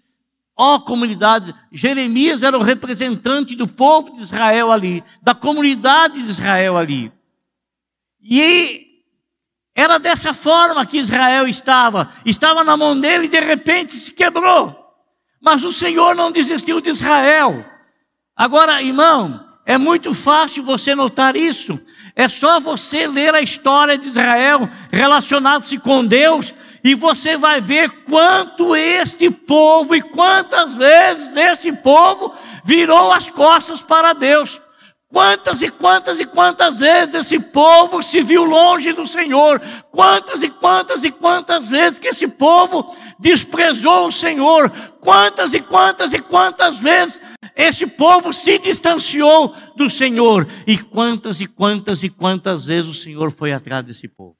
ó 0.55 0.75
oh, 0.75 0.81
comunidade, 0.81 1.53
Jeremias 1.71 2.43
era 2.43 2.57
o 2.57 2.63
representante 2.63 3.55
do 3.55 3.67
povo 3.67 4.15
de 4.15 4.21
Israel 4.21 4.71
ali, 4.71 5.03
da 5.21 5.33
comunidade 5.33 6.21
de 6.21 6.29
Israel 6.29 6.77
ali. 6.77 7.11
E 8.21 8.83
Era 9.75 9.97
dessa 9.97 10.33
forma 10.33 10.85
que 10.85 10.99
Israel 10.99 11.47
estava. 11.47 12.13
Estava 12.25 12.63
na 12.63 12.77
mão 12.77 12.99
dele 12.99 13.25
e 13.25 13.29
de 13.29 13.39
repente 13.39 13.95
se 13.95 14.11
quebrou. 14.11 14.79
Mas 15.41 15.63
o 15.63 15.73
Senhor 15.73 16.15
não 16.15 16.31
desistiu 16.31 16.79
de 16.79 16.91
Israel. 16.91 17.65
Agora, 18.35 18.81
irmão, 18.81 19.42
é 19.65 19.77
muito 19.77 20.13
fácil 20.13 20.63
você 20.63 20.93
notar 20.93 21.35
isso. 21.35 21.79
É 22.15 22.27
só 22.27 22.59
você 22.59 23.07
ler 23.07 23.33
a 23.33 23.41
história 23.41 23.97
de 23.97 24.07
Israel 24.07 24.69
relacionado-se 24.91 25.77
com 25.77 26.05
Deus 26.05 26.53
e 26.83 26.93
você 26.93 27.37
vai 27.37 27.61
ver 27.61 27.89
quanto 28.03 28.75
este 28.75 29.29
povo 29.29 29.95
e 29.95 30.01
quantas 30.01 30.73
vezes 30.73 31.31
este 31.35 31.71
povo 31.71 32.33
virou 32.65 33.11
as 33.11 33.29
costas 33.29 33.81
para 33.81 34.13
Deus. 34.13 34.61
Quantas 35.13 35.61
e 35.61 35.69
quantas 35.69 36.19
e 36.19 36.25
quantas 36.25 36.75
vezes 36.77 37.13
esse 37.13 37.39
povo 37.39 38.01
se 38.01 38.21
viu 38.21 38.43
longe 38.43 38.91
do 38.93 39.05
Senhor? 39.05 39.61
Quantas 39.91 40.41
e 40.41 40.49
quantas 40.49 41.03
e 41.03 41.11
quantas 41.11 41.67
vezes 41.67 41.99
que 41.99 42.07
esse 42.07 42.27
povo 42.27 42.93
desprezou 43.19 44.07
o 44.07 44.11
Senhor? 44.11 44.71
Quantas 44.99 45.53
e 45.53 45.61
quantas 45.61 46.13
e 46.13 46.19
quantas 46.19 46.77
vezes 46.77 47.21
esse 47.55 47.85
povo 47.85 48.33
se 48.33 48.57
distanciou 48.57 49.55
do 49.75 49.89
Senhor? 49.89 50.47
E 50.67 50.77
quantas 50.77 51.39
e 51.39 51.47
quantas 51.47 52.03
e 52.03 52.09
quantas 52.09 52.65
vezes 52.65 52.89
o 52.89 52.95
Senhor 52.95 53.31
foi 53.31 53.51
atrás 53.51 53.85
desse 53.85 54.07
povo? 54.07 54.37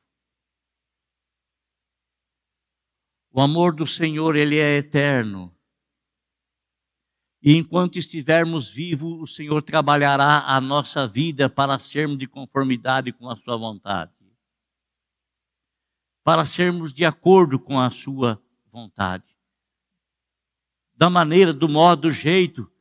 O 3.32 3.42
amor 3.42 3.76
do 3.76 3.86
Senhor, 3.88 4.36
ele 4.36 4.58
é 4.58 4.78
eterno. 4.78 5.56
E 7.42 7.56
enquanto 7.56 8.00
estivermos 8.00 8.70
vivos, 8.70 9.22
o 9.22 9.28
Senhor 9.28 9.62
trabalhará 9.62 10.46
a 10.48 10.62
nossa 10.62 11.08
vida 11.08 11.50
para 11.50 11.78
sermos 11.78 12.18
de 12.18 12.28
conformidade 12.28 13.12
com 13.12 13.30
a 13.30 13.36
Sua 13.36 13.58
vontade. 13.58 14.14
Para 16.24 16.46
sermos 16.46 16.94
de 16.94 17.04
acordo 17.04 17.60
com 17.60 17.80
a 17.80 17.90
Sua 17.90 18.42
vontade. 18.72 19.36
Da 20.96 21.10
maneira, 21.10 21.52
do 21.52 21.68
modo, 21.68 22.04
do 22.04 22.12
jeito 22.12 22.72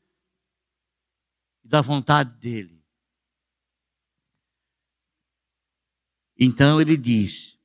da 1.73 1.81
vontade 1.81 2.39
dEle. 2.39 2.81
Então 6.39 6.81
ele 6.81 6.97
diz: 6.97 7.59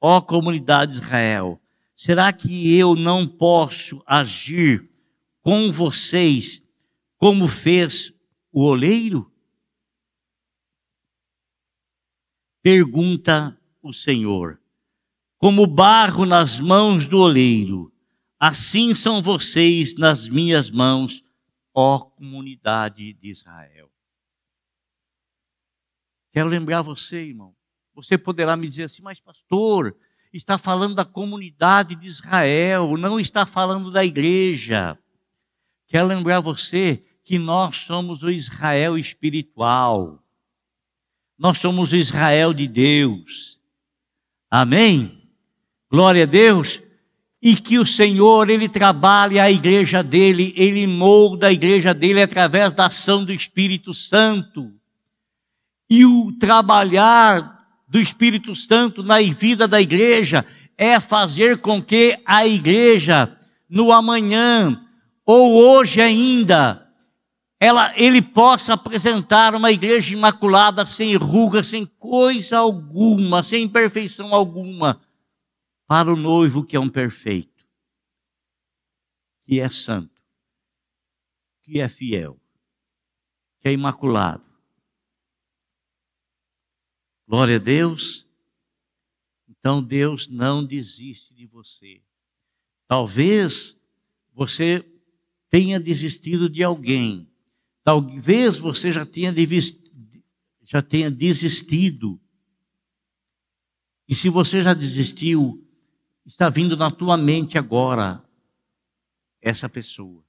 Ó 0.00 0.16
oh, 0.16 0.22
comunidade 0.22 0.92
de 0.92 0.98
Israel, 0.98 1.60
será 1.94 2.32
que 2.32 2.74
eu 2.74 2.94
não 2.94 3.26
posso 3.26 4.02
agir? 4.06 4.90
com 5.42 5.70
vocês, 5.70 6.62
como 7.18 7.46
fez 7.48 8.12
o 8.52 8.62
oleiro? 8.62 9.30
Pergunta 12.62 13.58
o 13.82 13.92
Senhor. 13.92 14.60
Como 15.36 15.66
barro 15.66 16.24
nas 16.24 16.60
mãos 16.60 17.08
do 17.08 17.18
oleiro, 17.18 17.92
assim 18.38 18.94
são 18.94 19.20
vocês 19.20 19.96
nas 19.96 20.28
minhas 20.28 20.70
mãos, 20.70 21.24
ó 21.74 21.98
comunidade 21.98 23.12
de 23.14 23.28
Israel. 23.28 23.90
Quero 26.32 26.48
lembrar 26.48 26.82
você, 26.82 27.22
irmão. 27.22 27.54
Você 27.94 28.16
poderá 28.16 28.56
me 28.56 28.66
dizer 28.66 28.84
assim, 28.84 29.02
mas 29.02 29.20
pastor, 29.20 29.94
está 30.32 30.56
falando 30.56 30.94
da 30.94 31.04
comunidade 31.04 31.94
de 31.94 32.06
Israel, 32.06 32.96
não 32.96 33.20
está 33.20 33.44
falando 33.44 33.90
da 33.90 34.04
igreja. 34.04 34.98
Quero 35.86 36.08
lembrar 36.08 36.40
você 36.40 37.04
que 37.22 37.38
nós 37.38 37.76
somos 37.76 38.22
o 38.22 38.30
Israel 38.30 38.96
espiritual. 38.96 40.22
Nós 41.38 41.58
somos 41.58 41.92
o 41.92 41.96
Israel 41.96 42.54
de 42.54 42.66
Deus. 42.66 43.60
Amém? 44.50 45.30
Glória 45.90 46.22
a 46.22 46.26
Deus. 46.26 46.82
E 47.42 47.56
que 47.56 47.78
o 47.78 47.84
Senhor, 47.84 48.48
Ele 48.48 48.68
trabalha 48.68 49.42
a 49.42 49.50
igreja 49.50 50.02
dele, 50.02 50.54
Ele 50.56 50.86
molda 50.86 51.48
a 51.48 51.52
igreja 51.52 51.92
dele 51.92 52.22
através 52.22 52.72
da 52.72 52.86
ação 52.86 53.24
do 53.24 53.32
Espírito 53.32 53.92
Santo. 53.92 54.72
E 55.90 56.06
o 56.06 56.32
trabalhar 56.38 57.58
do 57.88 58.00
Espírito 58.00 58.54
Santo 58.54 59.02
na 59.02 59.20
vida 59.20 59.66
da 59.66 59.80
igreja 59.80 60.46
é 60.78 60.98
fazer 60.98 61.58
com 61.58 61.82
que 61.82 62.18
a 62.24 62.46
igreja, 62.46 63.36
no 63.68 63.92
amanhã, 63.92 64.80
ou 65.26 65.52
hoje 65.54 66.00
ainda, 66.00 66.82
ela, 67.60 67.92
ele 67.94 68.20
possa 68.20 68.72
apresentar 68.74 69.54
uma 69.54 69.70
igreja 69.70 70.12
imaculada, 70.12 70.84
sem 70.84 71.14
ruga, 71.14 71.62
sem 71.62 71.86
coisa 71.86 72.58
alguma, 72.58 73.40
sem 73.42 73.62
imperfeição 73.62 74.34
alguma, 74.34 75.00
para 75.92 76.10
o 76.10 76.16
noivo 76.16 76.64
que 76.64 76.74
é 76.74 76.80
um 76.80 76.88
perfeito, 76.88 77.68
que 79.44 79.60
é 79.60 79.68
santo, 79.68 80.22
que 81.62 81.82
é 81.82 81.86
fiel, 81.86 82.40
que 83.60 83.68
é 83.68 83.72
imaculado. 83.72 84.42
Glória 87.28 87.56
a 87.56 87.58
Deus. 87.58 88.26
Então 89.46 89.82
Deus 89.82 90.28
não 90.28 90.64
desiste 90.64 91.34
de 91.34 91.44
você. 91.44 92.02
Talvez 92.88 93.78
você 94.32 94.90
tenha 95.50 95.78
desistido 95.78 96.48
de 96.48 96.62
alguém. 96.62 97.30
Talvez 97.84 98.58
você 98.58 98.90
já 98.90 99.04
tenha, 99.04 99.30
já 100.62 100.80
tenha 100.80 101.10
desistido. 101.10 102.18
E 104.08 104.14
se 104.14 104.30
você 104.30 104.62
já 104.62 104.72
desistiu, 104.72 105.62
está 106.24 106.48
vindo 106.48 106.76
na 106.76 106.90
tua 106.90 107.16
mente 107.16 107.58
agora 107.58 108.24
essa 109.40 109.68
pessoa. 109.68 110.24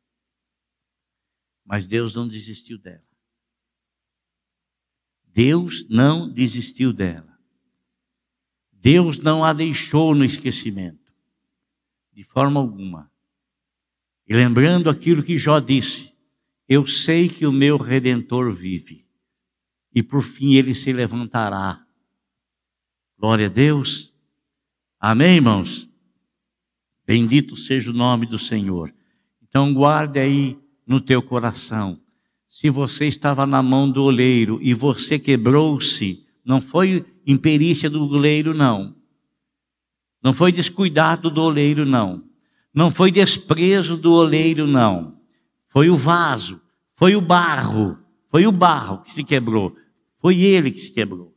Mas 1.66 1.86
Deus 1.86 2.16
não 2.16 2.28
desistiu 2.28 2.78
dela. 2.78 3.04
Deus 5.26 5.88
não 5.90 6.30
desistiu 6.30 6.94
dela. 6.94 7.34
Deus 8.72 9.18
não 9.18 9.44
a 9.44 9.54
deixou 9.54 10.14
no 10.14 10.26
esquecimento, 10.26 11.14
de 12.12 12.24
forma 12.24 12.60
alguma. 12.60 13.10
E 14.28 14.34
lembrando 14.36 14.90
aquilo 14.90 15.24
que 15.24 15.38
Jó 15.38 15.60
disse: 15.60 16.14
Eu 16.68 16.86
sei 16.86 17.30
que 17.30 17.48
o 17.48 17.52
meu 17.52 17.78
redentor 17.78 18.54
vive, 18.54 19.08
e 19.94 20.04
por 20.04 20.22
fim 20.22 20.56
ele 20.56 20.74
se 20.76 20.92
levantará. 20.92 21.86
Glória 23.18 23.46
a 23.48 23.50
Deus. 23.50 24.13
Amém, 25.06 25.36
irmãos? 25.36 25.86
Bendito 27.06 27.58
seja 27.58 27.92
o 27.92 27.94
nome 27.94 28.26
do 28.26 28.40
Senhor. 28.40 28.94
Então 29.42 29.74
guarde 29.74 30.18
aí 30.18 30.58
no 30.88 31.02
teu 31.02 31.22
coração. 31.22 32.00
Se 32.48 32.70
você 32.70 33.06
estava 33.06 33.46
na 33.46 33.62
mão 33.62 33.92
do 33.92 34.02
oleiro 34.02 34.60
e 34.62 34.74
você 34.74 35.20
quebrou-se, 35.20 36.26
não 36.46 36.62
foi 36.62 37.06
imperícia 37.28 37.90
do 37.90 38.02
oleiro, 38.02 38.54
não. 38.54 38.96
Não 40.24 40.32
foi 40.32 40.54
descuidado 40.54 41.30
do 41.30 41.42
oleiro, 41.42 41.86
não. 41.86 42.24
Não 42.74 42.90
foi 42.90 43.12
desprezo 43.12 43.98
do 43.98 44.14
oleiro, 44.14 44.66
não. 44.66 45.18
Foi 45.68 45.90
o 45.90 45.98
vaso, 45.98 46.62
foi 46.96 47.14
o 47.14 47.20
barro, 47.20 47.98
foi 48.30 48.48
o 48.48 48.54
barro 48.54 49.00
que 49.00 49.12
se 49.12 49.26
quebrou. 49.26 49.76
Foi 50.20 50.40
ele 50.40 50.72
que 50.72 50.80
se 50.80 50.94
quebrou. 50.94 51.36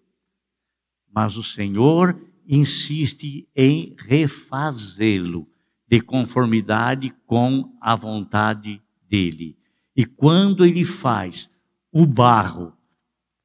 Mas 1.13 1.37
o 1.37 1.43
Senhor 1.43 2.17
insiste 2.47 3.49
em 3.55 3.95
refazê-lo 3.99 5.49
de 5.89 6.01
conformidade 6.01 7.15
com 7.27 7.77
a 7.81 7.95
vontade 7.95 8.83
dele. 9.09 9.57
E 9.97 10.05
quando 10.05 10.65
ele 10.65 10.85
faz 10.85 11.49
o 11.93 12.05
barro, 12.05 12.73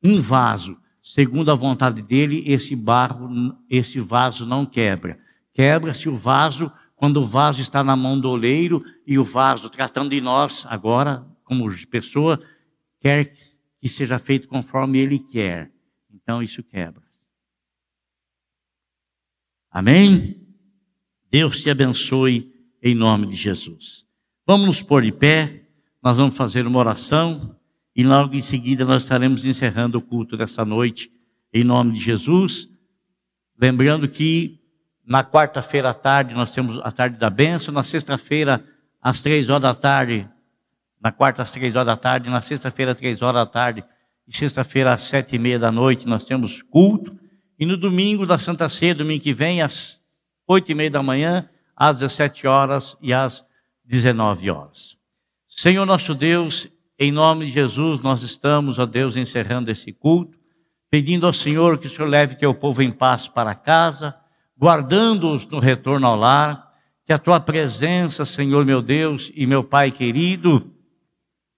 um 0.04 0.22
vaso, 0.22 0.78
segundo 1.04 1.52
a 1.52 1.56
vontade 1.56 2.02
dele, 2.02 2.44
esse 2.46 2.76
barro, 2.76 3.56
esse 3.70 4.00
vaso 4.00 4.46
não 4.46 4.66
quebra. 4.66 5.20
Quebra-se 5.54 6.10
o 6.10 6.16
vaso 6.16 6.72
quando 6.96 7.18
o 7.18 7.26
vaso 7.26 7.62
está 7.62 7.84
na 7.84 7.96
mão 7.96 8.20
do 8.20 8.30
oleiro 8.30 8.84
e 9.08 9.18
o 9.18 9.24
vaso, 9.24 9.70
tratando 9.70 10.10
de 10.10 10.22
nós 10.22 10.66
agora, 10.68 11.26
como 11.44 11.70
pessoa, 11.88 12.40
quer 13.00 13.34
que 13.80 13.90
seja 13.90 14.20
feito 14.20 14.48
conforme 14.48 15.00
ele 15.00 15.20
quer. 15.20 15.72
Então 16.14 16.44
isso 16.44 16.62
quebra. 16.62 17.01
Amém? 19.72 20.36
Deus 21.32 21.62
te 21.62 21.70
abençoe 21.70 22.52
em 22.84 22.94
nome 22.94 23.26
de 23.28 23.36
Jesus. 23.36 24.06
Vamos 24.46 24.68
nos 24.68 24.82
pôr 24.82 25.04
de 25.04 25.12
pé, 25.12 25.64
nós 26.04 26.18
vamos 26.18 26.36
fazer 26.36 26.68
uma 26.68 26.80
oração 26.80 27.56
e 27.96 28.04
logo 28.04 28.36
em 28.36 28.42
seguida 28.42 28.84
nós 28.84 29.04
estaremos 29.04 29.46
encerrando 29.46 29.98
o 29.98 30.02
culto 30.02 30.36
dessa 30.36 30.66
noite 30.66 31.12
em 31.54 31.64
nome 31.64 31.94
de 31.94 32.02
Jesus. 32.02 32.70
Lembrando 33.58 34.08
que 34.08 34.62
na 35.06 35.24
quarta-feira 35.24 35.90
à 35.90 35.94
tarde, 35.94 36.34
nós 36.34 36.52
temos 36.52 36.80
a 36.84 36.92
tarde 36.92 37.18
da 37.18 37.30
bênção. 37.30 37.74
Na 37.74 37.84
sexta-feira, 37.84 38.64
às 39.02 39.22
três 39.22 39.50
horas 39.50 39.62
da 39.62 39.74
tarde. 39.74 40.28
Na 41.02 41.12
quarta, 41.12 41.42
às 41.42 41.52
três 41.52 41.76
horas 41.76 41.88
da 41.88 41.98
tarde. 41.98 42.30
Na 42.30 42.42
sexta-feira, 42.42 42.92
às 42.92 42.98
três 42.98 43.22
horas 43.22 43.42
da 43.42 43.46
tarde. 43.46 43.84
E 44.28 44.36
sexta-feira, 44.36 44.94
às 44.94 45.02
sete 45.02 45.36
e 45.36 45.40
meia 45.40 45.60
da 45.60 45.72
noite, 45.72 46.08
nós 46.08 46.24
temos 46.24 46.62
culto. 46.62 47.18
E 47.62 47.66
no 47.68 47.78
domingo 47.78 48.26
da 48.26 48.40
Santa 48.40 48.68
Ceia, 48.68 48.96
domingo 48.96 49.22
que 49.22 49.34
vem, 49.34 49.62
às 49.62 50.02
oito 50.48 50.72
e 50.72 50.74
meia 50.74 50.90
da 50.90 51.04
manhã, 51.04 51.48
às 51.76 52.00
17 52.00 52.48
horas 52.48 52.98
e 53.00 53.14
às 53.14 53.46
19 53.86 54.50
horas. 54.50 54.98
Senhor 55.48 55.86
nosso 55.86 56.16
Deus, 56.16 56.68
em 56.98 57.12
nome 57.12 57.46
de 57.46 57.52
Jesus, 57.52 58.02
nós 58.02 58.24
estamos, 58.24 58.80
ó 58.80 58.86
Deus, 58.88 59.16
encerrando 59.16 59.70
esse 59.70 59.94
culto, 59.94 60.40
pedindo 60.90 61.28
ao 61.28 61.34
Senhor 61.34 61.78
que 61.78 61.86
o 61.86 61.90
Senhor 61.92 62.08
leve 62.08 62.34
teu 62.34 62.52
povo 62.52 62.82
em 62.82 62.92
paz 62.92 63.28
para 63.28 63.54
casa, 63.54 64.16
guardando-os 64.58 65.46
no 65.46 65.60
retorno 65.60 66.08
ao 66.08 66.16
lar, 66.16 66.68
que 67.06 67.14
a 67.14 67.20
tua 67.20 67.40
presença, 67.40 68.26
Senhor 68.26 68.66
meu 68.66 68.82
Deus 68.82 69.32
e 69.36 69.46
meu 69.46 69.64
Pai 69.64 69.92
querido, 69.92 70.74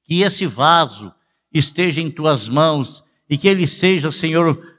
que 0.03 0.21
esse 0.21 0.45
vaso 0.45 1.13
esteja 1.53 2.01
em 2.01 2.11
tuas 2.11 2.49
mãos 2.49 3.05
e 3.29 3.37
que 3.37 3.47
ele 3.47 3.65
seja, 3.65 4.11
Senhor, 4.11 4.72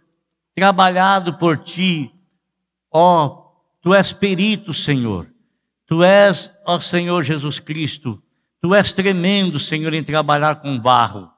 trabalhado 0.55 1.35
por 1.35 1.59
ti. 1.59 2.11
Ó, 2.91 3.27
oh, 3.27 3.45
tu 3.83 3.95
és 3.95 4.13
perito, 4.13 4.73
Senhor. 4.73 5.29
Tu 5.87 6.03
és, 6.03 6.51
ó 6.67 6.81
Senhor 6.81 7.23
Jesus 7.23 7.61
Cristo, 7.61 8.23
tu 8.61 8.75
és 8.75 8.93
tremendo, 8.93 9.61
Senhor, 9.61 9.93
em 9.93 10.03
trabalhar 10.03 10.57
com 10.57 10.79
barro 10.79 11.31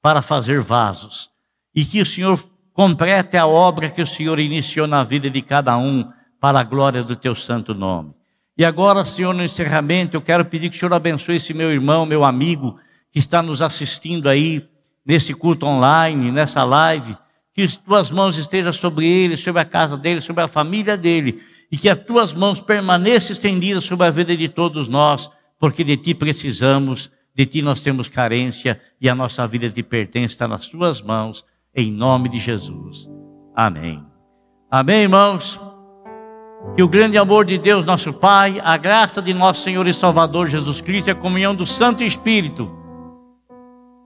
para 0.00 0.20
fazer 0.20 0.60
vasos. 0.60 1.30
E 1.74 1.84
que 1.84 2.00
o 2.00 2.06
Senhor 2.06 2.42
complete 2.72 3.36
a 3.36 3.46
obra 3.46 3.90
que 3.90 4.02
o 4.02 4.06
Senhor 4.06 4.38
iniciou 4.40 4.86
na 4.86 5.04
vida 5.04 5.30
de 5.30 5.40
cada 5.42 5.76
um 5.76 6.10
para 6.40 6.60
a 6.60 6.64
glória 6.64 7.04
do 7.04 7.14
teu 7.14 7.34
santo 7.34 7.72
nome. 7.74 8.12
E 8.56 8.64
agora, 8.64 9.04
Senhor, 9.04 9.32
no 9.32 9.44
encerramento, 9.44 10.16
eu 10.16 10.20
quero 10.20 10.44
pedir 10.44 10.68
que 10.68 10.76
o 10.76 10.78
Senhor 10.80 10.92
abençoe 10.92 11.36
esse 11.36 11.54
meu 11.54 11.70
irmão, 11.70 12.04
meu 12.04 12.24
amigo, 12.24 12.78
que 13.12 13.18
está 13.18 13.42
nos 13.42 13.62
assistindo 13.62 14.28
aí 14.28 14.68
nesse 15.06 15.32
culto 15.32 15.66
online, 15.66 16.30
nessa 16.30 16.64
live, 16.64 17.16
que 17.54 17.62
as 17.62 17.76
tuas 17.76 18.10
mãos 18.10 18.36
estejam 18.38 18.72
sobre 18.72 19.06
ele, 19.06 19.36
sobre 19.36 19.60
a 19.60 19.64
casa 19.64 19.96
dele, 19.96 20.20
sobre 20.20 20.42
a 20.42 20.48
família 20.48 20.96
dele, 20.96 21.42
e 21.70 21.76
que 21.76 21.88
as 21.88 21.98
tuas 21.98 22.32
mãos 22.32 22.60
permaneçam 22.60 23.32
estendidas 23.32 23.84
sobre 23.84 24.06
a 24.06 24.10
vida 24.10 24.36
de 24.36 24.48
todos 24.48 24.88
nós, 24.88 25.30
porque 25.58 25.84
de 25.84 25.96
ti 25.96 26.14
precisamos, 26.14 27.10
de 27.34 27.46
ti 27.46 27.62
nós 27.62 27.80
temos 27.80 28.08
carência 28.08 28.80
e 29.00 29.08
a 29.08 29.14
nossa 29.14 29.46
vida 29.46 29.70
te 29.70 29.82
pertence, 29.82 30.34
está 30.34 30.48
nas 30.48 30.66
tuas 30.66 31.00
mãos, 31.00 31.44
em 31.74 31.90
nome 31.90 32.28
de 32.28 32.38
Jesus. 32.38 33.08
Amém. 33.54 34.04
Amém, 34.70 35.02
irmãos. 35.02 35.60
Que 36.76 36.82
o 36.82 36.88
grande 36.88 37.18
amor 37.18 37.44
de 37.44 37.58
Deus, 37.58 37.84
nosso 37.84 38.12
Pai, 38.12 38.60
a 38.62 38.76
graça 38.76 39.20
de 39.20 39.34
nosso 39.34 39.62
Senhor 39.62 39.86
e 39.86 39.92
Salvador 39.92 40.48
Jesus 40.48 40.80
Cristo 40.80 41.08
e 41.08 41.10
a 41.10 41.14
comunhão 41.14 41.54
do 41.54 41.66
Santo 41.66 42.02
Espírito, 42.02 42.70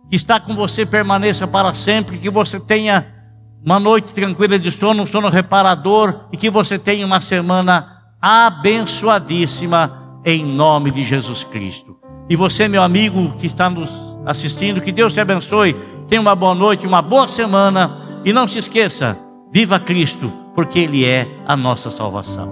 que 0.08 0.16
está 0.16 0.40
com 0.40 0.54
você, 0.54 0.86
permaneça 0.86 1.46
para 1.46 1.74
sempre, 1.74 2.18
que 2.18 2.30
você 2.30 2.58
tenha 2.58 3.15
uma 3.64 3.80
noite 3.80 4.12
tranquila 4.12 4.58
de 4.58 4.70
sono, 4.70 5.02
um 5.02 5.06
sono 5.06 5.28
reparador 5.28 6.26
e 6.32 6.36
que 6.36 6.50
você 6.50 6.78
tenha 6.78 7.04
uma 7.04 7.20
semana 7.20 8.02
abençoadíssima 8.20 10.20
em 10.24 10.44
nome 10.44 10.90
de 10.90 11.04
Jesus 11.04 11.44
Cristo. 11.44 11.96
E 12.28 12.36
você, 12.36 12.66
meu 12.66 12.82
amigo 12.82 13.34
que 13.38 13.46
está 13.46 13.70
nos 13.70 13.90
assistindo, 14.24 14.80
que 14.80 14.90
Deus 14.90 15.12
te 15.12 15.20
abençoe. 15.20 15.74
Tenha 16.08 16.20
uma 16.20 16.34
boa 16.34 16.54
noite, 16.54 16.86
uma 16.86 17.00
boa 17.00 17.28
semana 17.28 17.96
e 18.24 18.32
não 18.32 18.48
se 18.48 18.58
esqueça, 18.58 19.16
viva 19.52 19.78
Cristo, 19.78 20.32
porque 20.54 20.80
Ele 20.80 21.04
é 21.04 21.28
a 21.46 21.56
nossa 21.56 21.90
salvação. 21.90 22.48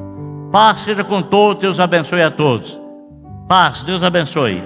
Paz 0.52 0.80
seja 0.80 1.02
com 1.02 1.20
todos, 1.20 1.60
Deus 1.60 1.80
abençoe 1.80 2.22
a 2.22 2.30
todos. 2.30 2.78
Paz, 3.48 3.82
Deus 3.82 4.02
abençoe. 4.02 4.62